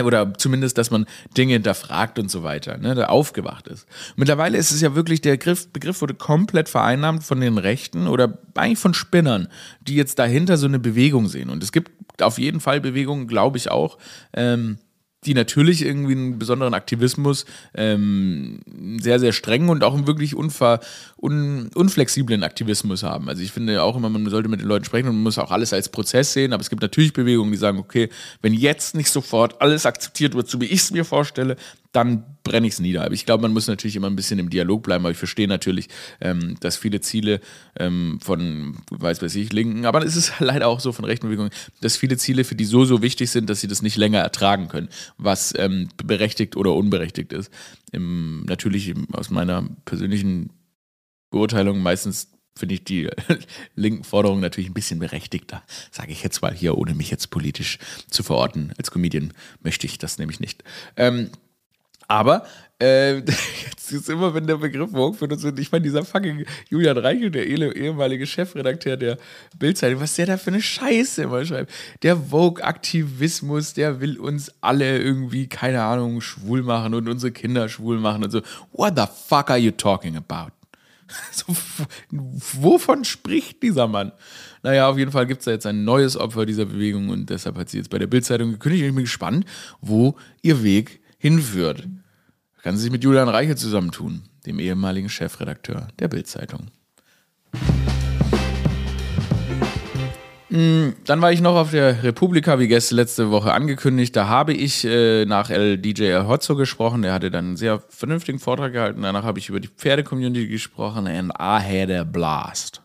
Oder 0.00 0.32
zumindest, 0.34 0.78
dass 0.78 0.90
man 0.90 1.04
Dinge 1.36 1.52
hinterfragt 1.52 2.18
und 2.18 2.30
so 2.30 2.42
weiter, 2.42 2.78
ne, 2.78 2.94
da 2.94 3.06
aufgewacht 3.06 3.68
ist. 3.68 3.86
Mittlerweile 4.16 4.56
ist 4.56 4.70
es 4.70 4.80
ja 4.80 4.94
wirklich, 4.94 5.20
der 5.20 5.32
Begriff, 5.32 5.68
Begriff 5.68 6.00
wurde 6.00 6.14
komplett 6.14 6.70
vereinnahmt 6.70 7.24
von 7.24 7.40
den 7.40 7.58
Rechten 7.58 8.06
oder 8.06 8.38
eigentlich 8.54 8.78
von 8.78 8.94
Spinnern, 8.94 9.48
die 9.82 9.94
jetzt 9.94 10.18
dahinter 10.18 10.56
so 10.56 10.66
eine 10.66 10.78
Bewegung 10.78 11.28
sehen. 11.28 11.50
Und 11.50 11.62
es 11.62 11.72
gibt 11.72 11.90
auf 12.22 12.38
jeden 12.38 12.60
Fall 12.60 12.80
Bewegungen, 12.80 13.26
glaube 13.26 13.58
ich 13.58 13.70
auch, 13.70 13.98
ähm, 14.32 14.78
die 15.24 15.34
natürlich 15.34 15.82
irgendwie 15.82 16.12
einen 16.12 16.38
besonderen 16.38 16.74
Aktivismus, 16.74 17.44
ähm, 17.74 18.60
sehr, 19.00 19.20
sehr 19.20 19.32
strengen 19.32 19.68
und 19.68 19.84
auch 19.84 19.94
einen 19.94 20.06
wirklich 20.06 20.34
unver, 20.34 20.80
un, 21.20 21.70
unflexiblen 21.74 22.42
Aktivismus 22.42 23.04
haben. 23.04 23.28
Also 23.28 23.42
ich 23.42 23.52
finde 23.52 23.82
auch 23.82 23.96
immer, 23.96 24.08
man 24.08 24.28
sollte 24.28 24.48
mit 24.48 24.60
den 24.60 24.66
Leuten 24.66 24.84
sprechen 24.84 25.08
und 25.08 25.14
man 25.14 25.22
muss 25.22 25.38
auch 25.38 25.52
alles 25.52 25.72
als 25.72 25.88
Prozess 25.88 26.32
sehen, 26.32 26.52
aber 26.52 26.60
es 26.60 26.70
gibt 26.70 26.82
natürlich 26.82 27.12
Bewegungen, 27.12 27.52
die 27.52 27.58
sagen, 27.58 27.78
okay, 27.78 28.08
wenn 28.40 28.52
jetzt 28.52 28.96
nicht 28.96 29.10
sofort 29.10 29.60
alles 29.60 29.86
akzeptiert 29.86 30.34
wird, 30.34 30.48
so 30.48 30.60
wie 30.60 30.66
ich 30.66 30.80
es 30.80 30.90
mir 30.90 31.04
vorstelle, 31.04 31.56
dann 31.92 32.24
brenne 32.42 32.66
ich 32.66 32.74
es 32.74 32.80
nieder. 32.80 33.04
Aber 33.04 33.14
ich 33.14 33.26
glaube, 33.26 33.42
man 33.42 33.52
muss 33.52 33.68
natürlich 33.68 33.96
immer 33.96 34.08
ein 34.08 34.16
bisschen 34.16 34.38
im 34.38 34.50
Dialog 34.50 34.82
bleiben, 34.82 35.04
aber 35.04 35.12
ich 35.12 35.18
verstehe 35.18 35.46
natürlich, 35.46 35.88
ähm, 36.20 36.56
dass 36.60 36.76
viele 36.76 37.00
Ziele 37.00 37.40
ähm, 37.78 38.18
von, 38.22 38.78
weiß 38.90 39.22
weiß 39.22 39.34
ich, 39.36 39.52
Linken, 39.52 39.84
aber 39.84 40.04
es 40.04 40.16
ist 40.16 40.32
leider 40.40 40.68
auch 40.68 40.80
so 40.80 40.92
von 40.92 41.04
rechten 41.04 41.26
Bewegungen, 41.26 41.50
dass 41.80 41.96
viele 41.96 42.16
Ziele 42.16 42.44
für 42.44 42.54
die 42.54 42.64
so, 42.64 42.84
so 42.84 43.02
wichtig 43.02 43.30
sind, 43.30 43.48
dass 43.48 43.60
sie 43.60 43.68
das 43.68 43.82
nicht 43.82 43.96
länger 43.96 44.20
ertragen 44.20 44.68
können, 44.68 44.88
was 45.18 45.54
ähm, 45.56 45.88
berechtigt 46.02 46.56
oder 46.56 46.74
unberechtigt 46.74 47.32
ist. 47.32 47.52
Im, 47.92 48.44
natürlich 48.46 48.94
aus 49.12 49.30
meiner 49.30 49.68
persönlichen 49.84 50.50
Beurteilung 51.30 51.80
meistens 51.80 52.28
finde 52.54 52.74
ich 52.74 52.84
die 52.84 53.08
linken 53.74 54.04
Forderungen 54.04 54.40
natürlich 54.40 54.70
ein 54.70 54.74
bisschen 54.74 54.98
berechtigter, 54.98 55.62
sage 55.90 56.12
ich 56.12 56.22
jetzt 56.22 56.42
mal 56.42 56.54
hier, 56.54 56.76
ohne 56.76 56.94
mich 56.94 57.10
jetzt 57.10 57.30
politisch 57.30 57.78
zu 58.10 58.22
verorten. 58.22 58.72
Als 58.76 58.90
Comedian 58.90 59.32
möchte 59.62 59.86
ich 59.86 59.98
das 59.98 60.18
nämlich 60.18 60.40
nicht. 60.40 60.62
Ähm, 60.96 61.30
aber 62.12 62.44
äh, 62.78 63.16
jetzt 63.20 63.90
ist 63.90 64.10
immer, 64.10 64.34
wenn 64.34 64.46
der 64.46 64.56
Begriff 64.56 64.90
Vogue 64.90 65.16
benutzt 65.18 65.44
wird, 65.44 65.58
ich 65.58 65.72
meine, 65.72 65.82
dieser 65.82 66.04
fucking 66.04 66.44
Julian 66.68 66.98
Reichel, 66.98 67.30
der 67.30 67.46
ehemalige 67.46 68.26
Chefredakteur 68.26 68.98
der 68.98 69.16
Bildzeitung, 69.58 69.98
was 70.00 70.14
der 70.16 70.26
da 70.26 70.36
für 70.36 70.50
eine 70.50 70.60
Scheiße 70.60 71.22
immer 71.22 71.42
schreibt. 71.46 71.72
Der 72.02 72.18
Vogue-Aktivismus, 72.18 73.72
der 73.72 74.02
will 74.02 74.18
uns 74.18 74.52
alle 74.60 74.98
irgendwie, 74.98 75.46
keine 75.46 75.82
Ahnung, 75.82 76.20
schwul 76.20 76.62
machen 76.62 76.92
und 76.92 77.08
unsere 77.08 77.32
Kinder 77.32 77.66
schwul 77.70 77.98
machen 77.98 78.24
und 78.24 78.30
so. 78.30 78.42
What 78.72 78.92
the 78.98 79.06
fuck 79.28 79.48
are 79.48 79.58
you 79.58 79.70
talking 79.70 80.16
about? 80.16 80.52
So, 81.30 81.54
wovon 82.10 83.04
spricht 83.04 83.62
dieser 83.62 83.86
Mann? 83.86 84.12
Naja, 84.62 84.88
auf 84.88 84.96
jeden 84.96 85.12
Fall 85.12 85.26
gibt 85.26 85.40
es 85.40 85.44
da 85.44 85.50
jetzt 85.50 85.66
ein 85.66 85.84
neues 85.84 86.16
Opfer 86.16 86.46
dieser 86.46 86.64
Bewegung 86.64 87.10
und 87.10 87.28
deshalb 87.28 87.56
hat 87.56 87.68
sie 87.68 87.78
jetzt 87.78 87.90
bei 87.90 87.98
der 87.98 88.06
Bildzeitung 88.06 88.52
gekündigt. 88.52 88.84
Ich 88.84 88.94
bin 88.94 89.04
gespannt, 89.04 89.44
wo 89.82 90.16
ihr 90.40 90.62
Weg 90.62 91.02
hinführt 91.18 91.86
kann 92.62 92.76
sie 92.76 92.84
sich 92.84 92.92
mit 92.92 93.04
Julian 93.04 93.28
Reiche 93.28 93.56
zusammentun, 93.56 94.22
dem 94.46 94.58
ehemaligen 94.58 95.08
Chefredakteur 95.08 95.88
der 95.98 96.08
Bild-Zeitung. 96.08 96.68
Hm, 100.48 100.94
dann 101.06 101.22
war 101.22 101.32
ich 101.32 101.40
noch 101.40 101.56
auf 101.56 101.70
der 101.70 102.02
Republika, 102.02 102.58
wie 102.58 102.68
gestern 102.68 102.96
letzte 102.96 103.30
Woche 103.30 103.52
angekündigt. 103.52 104.14
Da 104.14 104.28
habe 104.28 104.52
ich 104.52 104.84
äh, 104.84 105.24
nach 105.24 105.48
El 105.48 105.78
DJ 105.78 106.12
Hotzo 106.26 106.56
gesprochen. 106.56 107.02
Der 107.02 107.14
hatte 107.14 107.30
dann 107.30 107.46
einen 107.46 107.56
sehr 107.56 107.82
vernünftigen 107.88 108.38
Vortrag 108.38 108.74
gehalten. 108.74 109.00
Danach 109.02 109.24
habe 109.24 109.38
ich 109.38 109.48
über 109.48 109.60
die 109.60 109.68
Pferde-Community 109.68 110.46
gesprochen. 110.48 111.06
And 111.06 111.32
I 111.40 111.58
had 111.58 111.90
a 111.90 112.04
blast. 112.04 112.81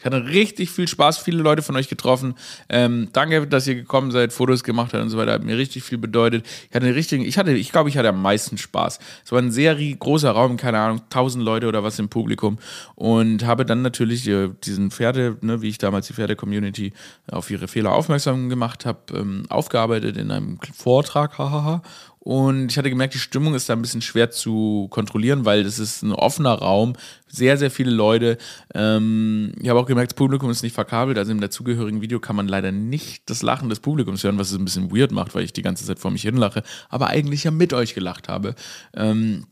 Ich 0.00 0.06
hatte 0.06 0.24
richtig 0.24 0.70
viel 0.70 0.88
Spaß, 0.88 1.18
viele 1.18 1.42
Leute 1.42 1.60
von 1.60 1.76
euch 1.76 1.90
getroffen. 1.90 2.34
Ähm, 2.70 3.08
danke, 3.12 3.46
dass 3.46 3.66
ihr 3.66 3.74
gekommen 3.74 4.10
seid, 4.10 4.32
Fotos 4.32 4.64
gemacht 4.64 4.94
habt 4.94 5.02
und 5.02 5.10
so 5.10 5.18
weiter. 5.18 5.34
Hat 5.34 5.44
mir 5.44 5.58
richtig 5.58 5.82
viel 5.82 5.98
bedeutet. 5.98 6.46
Ich 6.70 6.74
hatte 6.74 6.94
richtigen, 6.94 7.22
ich 7.22 7.36
hatte, 7.36 7.52
ich 7.52 7.70
glaube, 7.70 7.90
ich 7.90 7.98
hatte 7.98 8.08
am 8.08 8.22
meisten 8.22 8.56
Spaß. 8.56 8.98
Es 9.26 9.30
war 9.30 9.40
ein 9.40 9.52
sehr 9.52 9.74
großer 9.74 10.30
Raum, 10.30 10.56
keine 10.56 10.78
Ahnung, 10.78 11.02
tausend 11.10 11.44
Leute 11.44 11.68
oder 11.68 11.84
was 11.84 11.98
im 11.98 12.08
Publikum. 12.08 12.58
Und 12.94 13.44
habe 13.44 13.66
dann 13.66 13.82
natürlich 13.82 14.26
äh, 14.26 14.48
diesen 14.64 14.90
Pferde, 14.90 15.36
ne, 15.42 15.60
wie 15.60 15.68
ich 15.68 15.76
damals 15.76 16.06
die 16.06 16.14
Pferde-Community 16.14 16.94
auf 17.30 17.50
ihre 17.50 17.68
Fehler 17.68 17.92
aufmerksam 17.92 18.48
gemacht 18.48 18.86
habe, 18.86 19.00
ähm, 19.14 19.42
aufgearbeitet 19.50 20.16
in 20.16 20.30
einem 20.30 20.58
Vortrag, 20.72 21.36
hahaha. 21.36 21.82
Und 22.22 22.70
ich 22.70 22.76
hatte 22.76 22.90
gemerkt, 22.90 23.14
die 23.14 23.18
Stimmung 23.18 23.54
ist 23.54 23.70
da 23.70 23.72
ein 23.72 23.80
bisschen 23.80 24.02
schwer 24.02 24.30
zu 24.30 24.88
kontrollieren, 24.90 25.46
weil 25.46 25.64
das 25.64 25.78
ist 25.78 26.02
ein 26.02 26.12
offener 26.12 26.52
Raum, 26.52 26.92
sehr, 27.26 27.56
sehr 27.56 27.70
viele 27.70 27.90
Leute. 27.90 28.36
Ähm, 28.74 29.52
ich 29.58 29.70
habe 29.70 29.80
auch 29.80 29.86
gemerkt, 29.86 30.12
das 30.12 30.16
Publikum 30.16 30.50
ist 30.50 30.62
nicht 30.62 30.74
verkabelt, 30.74 31.16
also 31.16 31.32
im 31.32 31.40
dazugehörigen 31.40 32.02
Video 32.02 32.20
kann 32.20 32.36
man 32.36 32.46
leider 32.46 32.72
nicht 32.72 33.30
das 33.30 33.40
Lachen 33.40 33.70
des 33.70 33.80
Publikums 33.80 34.22
hören, 34.22 34.38
was 34.38 34.52
es 34.52 34.58
ein 34.58 34.66
bisschen 34.66 34.94
weird 34.94 35.12
macht, 35.12 35.34
weil 35.34 35.44
ich 35.44 35.54
die 35.54 35.62
ganze 35.62 35.86
Zeit 35.86 35.98
vor 35.98 36.10
mich 36.10 36.22
hinlache, 36.22 36.62
aber 36.90 37.06
eigentlich 37.06 37.44
ja 37.44 37.50
mit 37.50 37.72
euch 37.72 37.94
gelacht 37.94 38.28
habe. 38.28 38.54
Ähm, 38.94 39.46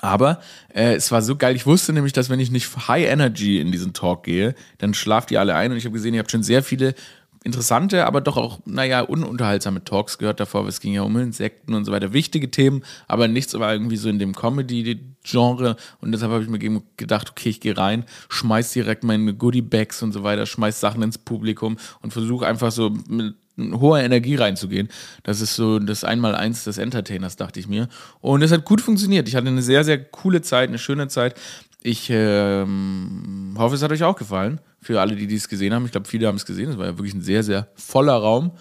aber 0.00 0.40
äh, 0.74 0.94
es 0.94 1.12
war 1.12 1.22
so 1.22 1.36
geil. 1.36 1.54
Ich 1.54 1.66
wusste 1.66 1.92
nämlich, 1.92 2.12
dass 2.12 2.28
wenn 2.28 2.40
ich 2.40 2.50
nicht 2.50 2.88
High 2.88 3.06
Energy 3.06 3.60
in 3.60 3.70
diesen 3.70 3.92
Talk 3.92 4.24
gehe, 4.24 4.54
dann 4.78 4.94
schlaft 4.94 5.30
ihr 5.30 5.40
alle 5.40 5.54
ein. 5.54 5.70
Und 5.70 5.76
ich 5.76 5.84
habe 5.84 5.92
gesehen, 5.92 6.14
ihr 6.14 6.20
habt 6.20 6.30
schon 6.30 6.42
sehr 6.42 6.62
viele 6.62 6.94
interessante, 7.42 8.06
aber 8.06 8.20
doch 8.20 8.36
auch, 8.36 8.60
naja, 8.66 9.00
ununterhaltsame 9.00 9.82
Talks 9.82 10.18
gehört 10.18 10.40
davor. 10.40 10.66
Es 10.66 10.80
ging 10.80 10.92
ja 10.92 11.02
um 11.02 11.16
Insekten 11.16 11.74
und 11.74 11.84
so 11.84 11.92
weiter. 11.92 12.12
Wichtige 12.12 12.50
Themen, 12.50 12.82
aber 13.08 13.28
nichts 13.28 13.58
war 13.58 13.72
irgendwie 13.72 13.96
so 13.96 14.08
in 14.08 14.18
dem 14.18 14.34
Comedy-Genre. 14.34 15.76
Und 16.00 16.12
deshalb 16.12 16.32
habe 16.32 16.42
ich 16.42 16.50
mir 16.50 16.82
gedacht, 16.96 17.30
okay, 17.30 17.48
ich 17.48 17.60
gehe 17.60 17.76
rein, 17.76 18.04
schmeiß 18.28 18.72
direkt 18.72 19.04
meine 19.04 19.34
Goodie-Bags 19.34 20.02
und 20.02 20.12
so 20.12 20.22
weiter, 20.22 20.44
schmeiß 20.44 20.80
Sachen 20.80 21.02
ins 21.02 21.16
Publikum 21.16 21.78
und 22.02 22.12
versuche 22.12 22.46
einfach 22.46 22.72
so 22.72 22.90
mit 23.08 23.34
hoher 23.72 24.00
Energie 24.00 24.36
reinzugehen. 24.36 24.88
Das 25.22 25.40
ist 25.40 25.54
so 25.54 25.78
das 25.78 26.04
Einmaleins 26.04 26.64
des 26.64 26.78
Entertainers, 26.78 27.36
dachte 27.36 27.60
ich 27.60 27.68
mir. 27.68 27.88
Und 28.20 28.42
es 28.42 28.52
hat 28.52 28.64
gut 28.64 28.80
funktioniert. 28.80 29.28
Ich 29.28 29.36
hatte 29.36 29.48
eine 29.48 29.62
sehr, 29.62 29.84
sehr 29.84 30.02
coole 30.02 30.42
Zeit, 30.42 30.68
eine 30.68 30.78
schöne 30.78 31.08
Zeit. 31.08 31.34
Ich 31.82 32.08
ähm, 32.10 33.54
hoffe, 33.56 33.74
es 33.74 33.82
hat 33.82 33.92
euch 33.92 34.02
auch 34.02 34.16
gefallen. 34.16 34.60
Für 34.82 35.00
alle, 35.00 35.16
die 35.16 35.26
dies 35.26 35.48
gesehen 35.48 35.74
haben. 35.74 35.84
Ich 35.86 35.92
glaube, 35.92 36.08
viele 36.08 36.26
haben 36.26 36.36
es 36.36 36.46
gesehen. 36.46 36.70
Es 36.70 36.78
war 36.78 36.86
ja 36.86 36.98
wirklich 36.98 37.14
ein 37.14 37.22
sehr, 37.22 37.42
sehr 37.42 37.68
voller 37.74 38.14
Raum. 38.14 38.52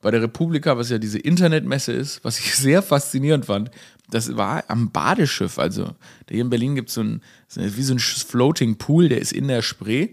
Bei 0.00 0.10
der 0.10 0.22
Republika, 0.22 0.76
was 0.76 0.90
ja 0.90 0.98
diese 0.98 1.18
Internetmesse 1.18 1.92
ist, 1.92 2.24
was 2.24 2.38
ich 2.38 2.54
sehr 2.56 2.82
faszinierend 2.82 3.46
fand, 3.46 3.70
das 4.10 4.36
war 4.36 4.64
am 4.68 4.90
Badeschiff. 4.90 5.58
Also, 5.58 5.94
hier 6.28 6.42
in 6.42 6.50
Berlin 6.50 6.74
gibt 6.74 6.88
es 6.88 6.94
so 6.94 7.02
ein, 7.02 7.22
wie 7.54 7.82
so 7.82 7.94
ein 7.94 8.00
Floating 8.00 8.76
Pool, 8.76 9.08
der 9.08 9.20
ist 9.20 9.32
in 9.32 9.48
der 9.48 9.62
Spree. 9.62 10.10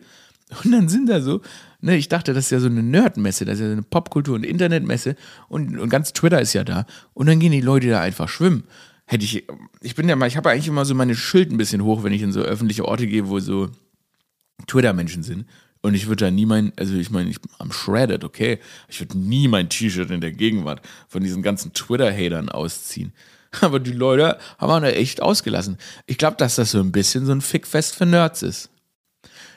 Und 0.63 0.71
dann 0.71 0.88
sind 0.88 1.10
da 1.10 1.21
so, 1.21 1.41
ne, 1.82 1.95
ich 1.95 2.10
dachte, 2.10 2.34
das 2.34 2.45
ist 2.45 2.52
ja 2.52 2.60
so 2.60 2.67
eine 2.67 2.84
Nerdmesse, 2.84 3.45
das 3.45 3.56
ist 3.56 3.65
ja 3.65 3.71
eine 3.71 3.84
Popkultur- 3.84 4.36
und 4.36 4.45
Internetmesse 4.45 5.15
und, 5.47 5.80
und 5.80 5.89
ganz 5.89 6.13
Twitter 6.13 6.41
ist 6.41 6.54
ja 6.54 6.63
da. 6.63 6.86
Und 7.13 7.28
dann 7.28 7.39
gehen 7.39 7.54
die 7.54 7.62
Leute 7.62 7.89
da 7.89 8.02
einfach 8.02 8.30
schwimmen 8.30 8.65
hätte 9.12 9.26
ich, 9.26 9.45
ich 9.82 9.95
bin 9.95 10.08
ja 10.08 10.15
mal, 10.15 10.28
ich 10.28 10.38
habe 10.38 10.50
eigentlich 10.50 10.69
immer 10.69 10.86
so 10.86 10.95
meine 10.95 11.15
Schild 11.15 11.52
ein 11.52 11.58
bisschen 11.58 11.84
hoch, 11.84 12.04
wenn 12.04 12.13
ich 12.13 12.21
in 12.21 12.32
so 12.32 12.41
öffentliche 12.41 12.86
Orte 12.86 13.08
gehe, 13.08 13.28
wo 13.28 13.39
so 13.39 13.69
Twitter-Menschen 14.67 15.21
sind. 15.21 15.45
Und 15.82 15.95
ich 15.95 16.08
würde 16.08 16.26
da 16.26 16.32
nie 16.32 16.45
mein, 16.45 16.71
also 16.78 16.95
ich 16.95 17.12
meine, 17.12 17.30
ich 17.30 17.38
am 17.60 17.74
Shredded, 17.74 18.24
okay. 18.24 18.60
Ich 18.88 19.02
würde 19.02 19.17
nie 19.17 19.50
mein 19.50 19.67
T-Shirt 19.67 20.12
in 20.12 20.21
der 20.21 20.32
Gegenwart 20.32 20.82
von 21.10 21.21
diesen 21.24 21.41
ganzen 21.43 21.74
Twitter-Hatern 21.74 22.47
ausziehen. 22.47 23.12
Aber 23.62 23.82
die 23.82 23.91
Leute 23.91 24.38
haben 24.58 24.82
da 24.82 24.89
echt 24.89 25.21
ausgelassen. 25.21 25.78
Ich 26.06 26.17
glaube, 26.17 26.38
dass 26.38 26.56
das 26.56 26.71
so 26.71 26.80
ein 26.80 26.93
bisschen 26.93 27.26
so 27.26 27.34
ein 27.34 27.41
Fickfest 27.41 27.95
für 27.95 28.06
Nerds 28.06 28.43
ist. 28.43 28.69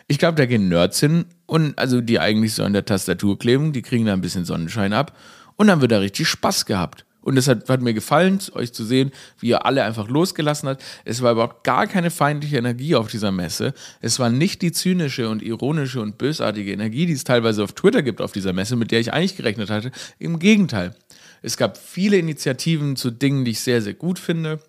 Ich 0.09 0.19
glaube, 0.19 0.37
da 0.37 0.47
gehen 0.47 0.69
Nerds 0.69 0.99
hin 0.99 1.27
und 1.47 1.79
also 1.79 2.01
die 2.01 2.19
eigentlich 2.19 2.55
so 2.55 2.65
an 2.65 2.73
der 2.73 2.85
Tastatur 2.85 3.39
kleben, 3.39 3.73
die 3.73 3.83
kriegen 3.83 4.07
da 4.07 4.15
ein 4.15 4.21
bisschen 4.21 4.45
Sonnenschein 4.45 4.93
ab 4.93 5.17
und 5.55 5.69
dann 5.69 5.81
wird 5.81 5.93
da 5.93 5.99
richtig 5.99 6.27
Spaß 6.27 6.67
gehabt. 6.67 7.07
Und 7.25 7.39
es 7.39 7.49
hat, 7.49 7.69
hat, 7.71 7.81
mir 7.81 7.95
gefallen, 7.95 8.39
euch 8.53 8.75
zu 8.75 8.85
sehen, 8.85 9.11
wie 9.41 9.49
ihr 9.49 9.65
alle 9.65 9.83
einfach 9.83 10.09
losgelassen 10.09 10.69
habt. 10.69 10.85
Es 11.07 11.23
war 11.23 11.33
überhaupt 11.33 11.65
gar 11.65 11.87
keine 11.87 12.11
feindliche 12.11 12.59
Energie 12.59 12.95
auf 12.95 13.11
dieser 13.11 13.33
Messe. 13.33 13.73
Es 14.03 14.19
war 14.19 14.29
nicht 14.29 14.61
die 14.61 14.73
zynische 14.73 15.31
und 15.31 15.43
ironische 15.43 16.03
und 16.03 16.19
bösartige 16.19 16.71
Energie, 16.71 17.07
die 17.07 17.15
es 17.15 17.25
teilweise 17.25 17.65
auf 17.65 17.73
Twitter 17.73 18.03
gibt 18.03 18.21
auf 18.21 18.33
dieser 18.33 18.53
Messe, 18.53 18.77
mit 18.77 18.91
der 18.91 19.01
ich 19.01 19.15
eigentlich 19.15 19.37
gerechnet 19.37 19.71
hatte. 19.71 19.91
Im 20.19 20.39
Gegenteil. 20.39 20.95
Es 21.41 21.57
gab 21.57 21.79
viele 21.79 22.19
Initiativen 22.19 22.95
zu 22.95 23.11
Dingen, 23.11 23.45
die 23.45 23.53
ich 23.53 23.61
sehr, 23.61 23.81
sehr 23.81 23.95
gut 23.95 24.19
finde. 24.19 24.61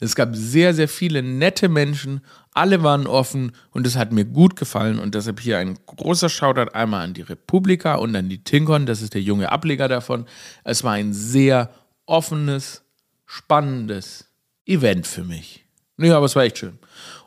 Es 0.00 0.14
gab 0.14 0.34
sehr, 0.34 0.74
sehr 0.74 0.88
viele 0.88 1.22
nette 1.22 1.68
Menschen, 1.68 2.22
alle 2.52 2.82
waren 2.82 3.06
offen 3.06 3.52
und 3.70 3.86
es 3.86 3.96
hat 3.96 4.12
mir 4.12 4.24
gut 4.24 4.56
gefallen 4.56 4.98
und 4.98 5.14
deshalb 5.14 5.40
hier 5.40 5.58
ein 5.58 5.78
großer 5.86 6.28
Shoutout 6.28 6.72
einmal 6.72 7.04
an 7.04 7.14
die 7.14 7.22
Republika 7.22 7.94
und 7.94 8.14
an 8.16 8.28
die 8.28 8.42
Tinkon, 8.42 8.86
das 8.86 9.02
ist 9.02 9.14
der 9.14 9.22
junge 9.22 9.52
Ableger 9.52 9.88
davon. 9.88 10.26
Es 10.64 10.82
war 10.82 10.92
ein 10.92 11.12
sehr 11.12 11.70
offenes, 12.06 12.82
spannendes 13.26 14.26
Event 14.66 15.06
für 15.06 15.24
mich. 15.24 15.64
Ja, 15.98 16.16
aber 16.16 16.26
es 16.26 16.34
war 16.34 16.44
echt 16.44 16.58
schön. 16.58 16.78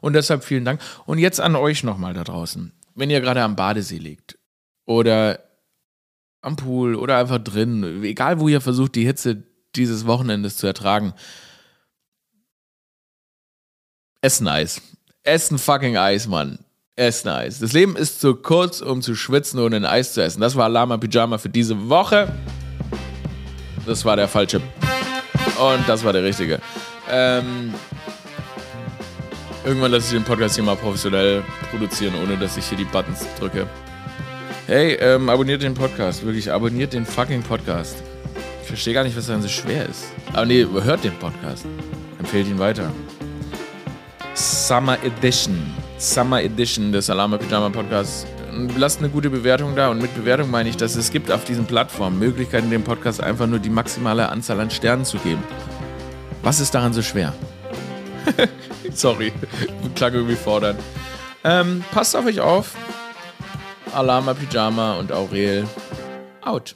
Und 0.01 0.13
deshalb 0.13 0.43
vielen 0.43 0.65
Dank. 0.65 0.81
Und 1.05 1.19
jetzt 1.19 1.39
an 1.39 1.55
euch 1.55 1.83
nochmal 1.83 2.13
da 2.13 2.23
draußen. 2.23 2.71
Wenn 2.95 3.09
ihr 3.09 3.21
gerade 3.21 3.41
am 3.41 3.55
Badesee 3.55 3.97
liegt 3.97 4.37
oder 4.85 5.39
am 6.41 6.55
Pool 6.55 6.95
oder 6.95 7.17
einfach 7.17 7.39
drin, 7.39 8.03
egal 8.03 8.39
wo 8.39 8.47
ihr 8.47 8.61
versucht, 8.61 8.95
die 8.95 9.05
Hitze 9.05 9.43
dieses 9.75 10.05
Wochenendes 10.05 10.57
zu 10.57 10.67
ertragen, 10.67 11.13
Essen 14.23 14.47
Eis. 14.47 14.81
Essen 15.23 15.57
fucking 15.57 15.97
Eis, 15.97 16.27
Mann. 16.27 16.59
Essen 16.95 17.27
Eis. 17.27 17.59
Das 17.59 17.73
Leben 17.73 17.97
ist 17.97 18.21
zu 18.21 18.35
kurz, 18.35 18.79
um 18.79 19.01
zu 19.01 19.15
schwitzen 19.15 19.59
ohne 19.59 19.75
ein 19.75 19.85
Eis 19.85 20.13
zu 20.13 20.23
essen. 20.23 20.39
Das 20.39 20.55
war 20.55 20.69
Lama 20.69 20.95
Pyjama 20.95 21.37
für 21.37 21.49
diese 21.49 21.89
Woche. 21.89 22.31
Das 23.85 24.05
war 24.05 24.15
der 24.15 24.29
falsche. 24.29 24.61
Und 25.59 25.89
das 25.89 26.05
war 26.05 26.13
der 26.13 26.23
richtige. 26.23 26.61
Ähm, 27.11 27.73
irgendwann 29.65 29.91
lasse 29.91 30.05
ich 30.05 30.13
den 30.13 30.23
Podcast 30.23 30.55
hier 30.55 30.63
mal 30.63 30.77
professionell 30.77 31.43
produzieren, 31.69 32.13
ohne 32.23 32.37
dass 32.37 32.55
ich 32.55 32.65
hier 32.65 32.77
die 32.77 32.85
Buttons 32.85 33.25
drücke. 33.37 33.67
Hey, 34.67 34.93
ähm, 35.01 35.27
abonniert 35.27 35.63
den 35.63 35.73
Podcast. 35.73 36.25
Wirklich, 36.25 36.49
abonniert 36.49 36.93
den 36.93 37.05
fucking 37.05 37.43
Podcast. 37.43 37.97
Ich 38.61 38.67
verstehe 38.69 38.93
gar 38.93 39.03
nicht, 39.03 39.17
was 39.17 39.27
daran 39.27 39.41
so 39.41 39.49
schwer 39.49 39.85
ist. 39.89 40.05
Aber 40.31 40.45
nee, 40.45 40.65
hört 40.65 41.03
den 41.03 41.19
Podcast. 41.19 41.65
Empfehlt 42.19 42.47
ihn 42.47 42.57
weiter. 42.57 42.89
Summer 44.35 44.97
Edition. 45.03 45.73
Summer 45.97 46.41
Edition 46.41 46.91
des 46.91 47.09
Alama 47.09 47.37
Pyjama 47.37 47.69
Podcasts. 47.69 48.25
Lasst 48.77 48.99
eine 48.99 49.09
gute 49.09 49.29
Bewertung 49.29 49.75
da 49.75 49.89
und 49.89 50.01
mit 50.01 50.13
Bewertung 50.15 50.49
meine 50.49 50.69
ich, 50.69 50.77
dass 50.77 50.95
es 50.95 51.11
gibt 51.11 51.31
auf 51.31 51.43
diesen 51.43 51.65
Plattformen 51.65 52.17
Möglichkeiten, 52.19 52.69
dem 52.69 52.83
Podcast 52.83 53.21
einfach 53.21 53.47
nur 53.47 53.59
die 53.59 53.69
maximale 53.69 54.29
Anzahl 54.29 54.59
an 54.59 54.71
Sternen 54.71 55.05
zu 55.05 55.17
geben. 55.19 55.43
Was 56.41 56.59
ist 56.59 56.73
daran 56.73 56.93
so 56.93 57.01
schwer? 57.01 57.33
Sorry, 58.93 59.31
klang 59.95 60.13
irgendwie 60.13 60.35
fordernd. 60.35 60.79
Ähm, 61.43 61.83
passt 61.91 62.15
auf 62.15 62.25
euch 62.25 62.39
auf. 62.39 62.75
Alama 63.93 64.33
Pyjama 64.33 64.95
und 64.95 65.11
Aurel 65.11 65.67
out. 66.41 66.75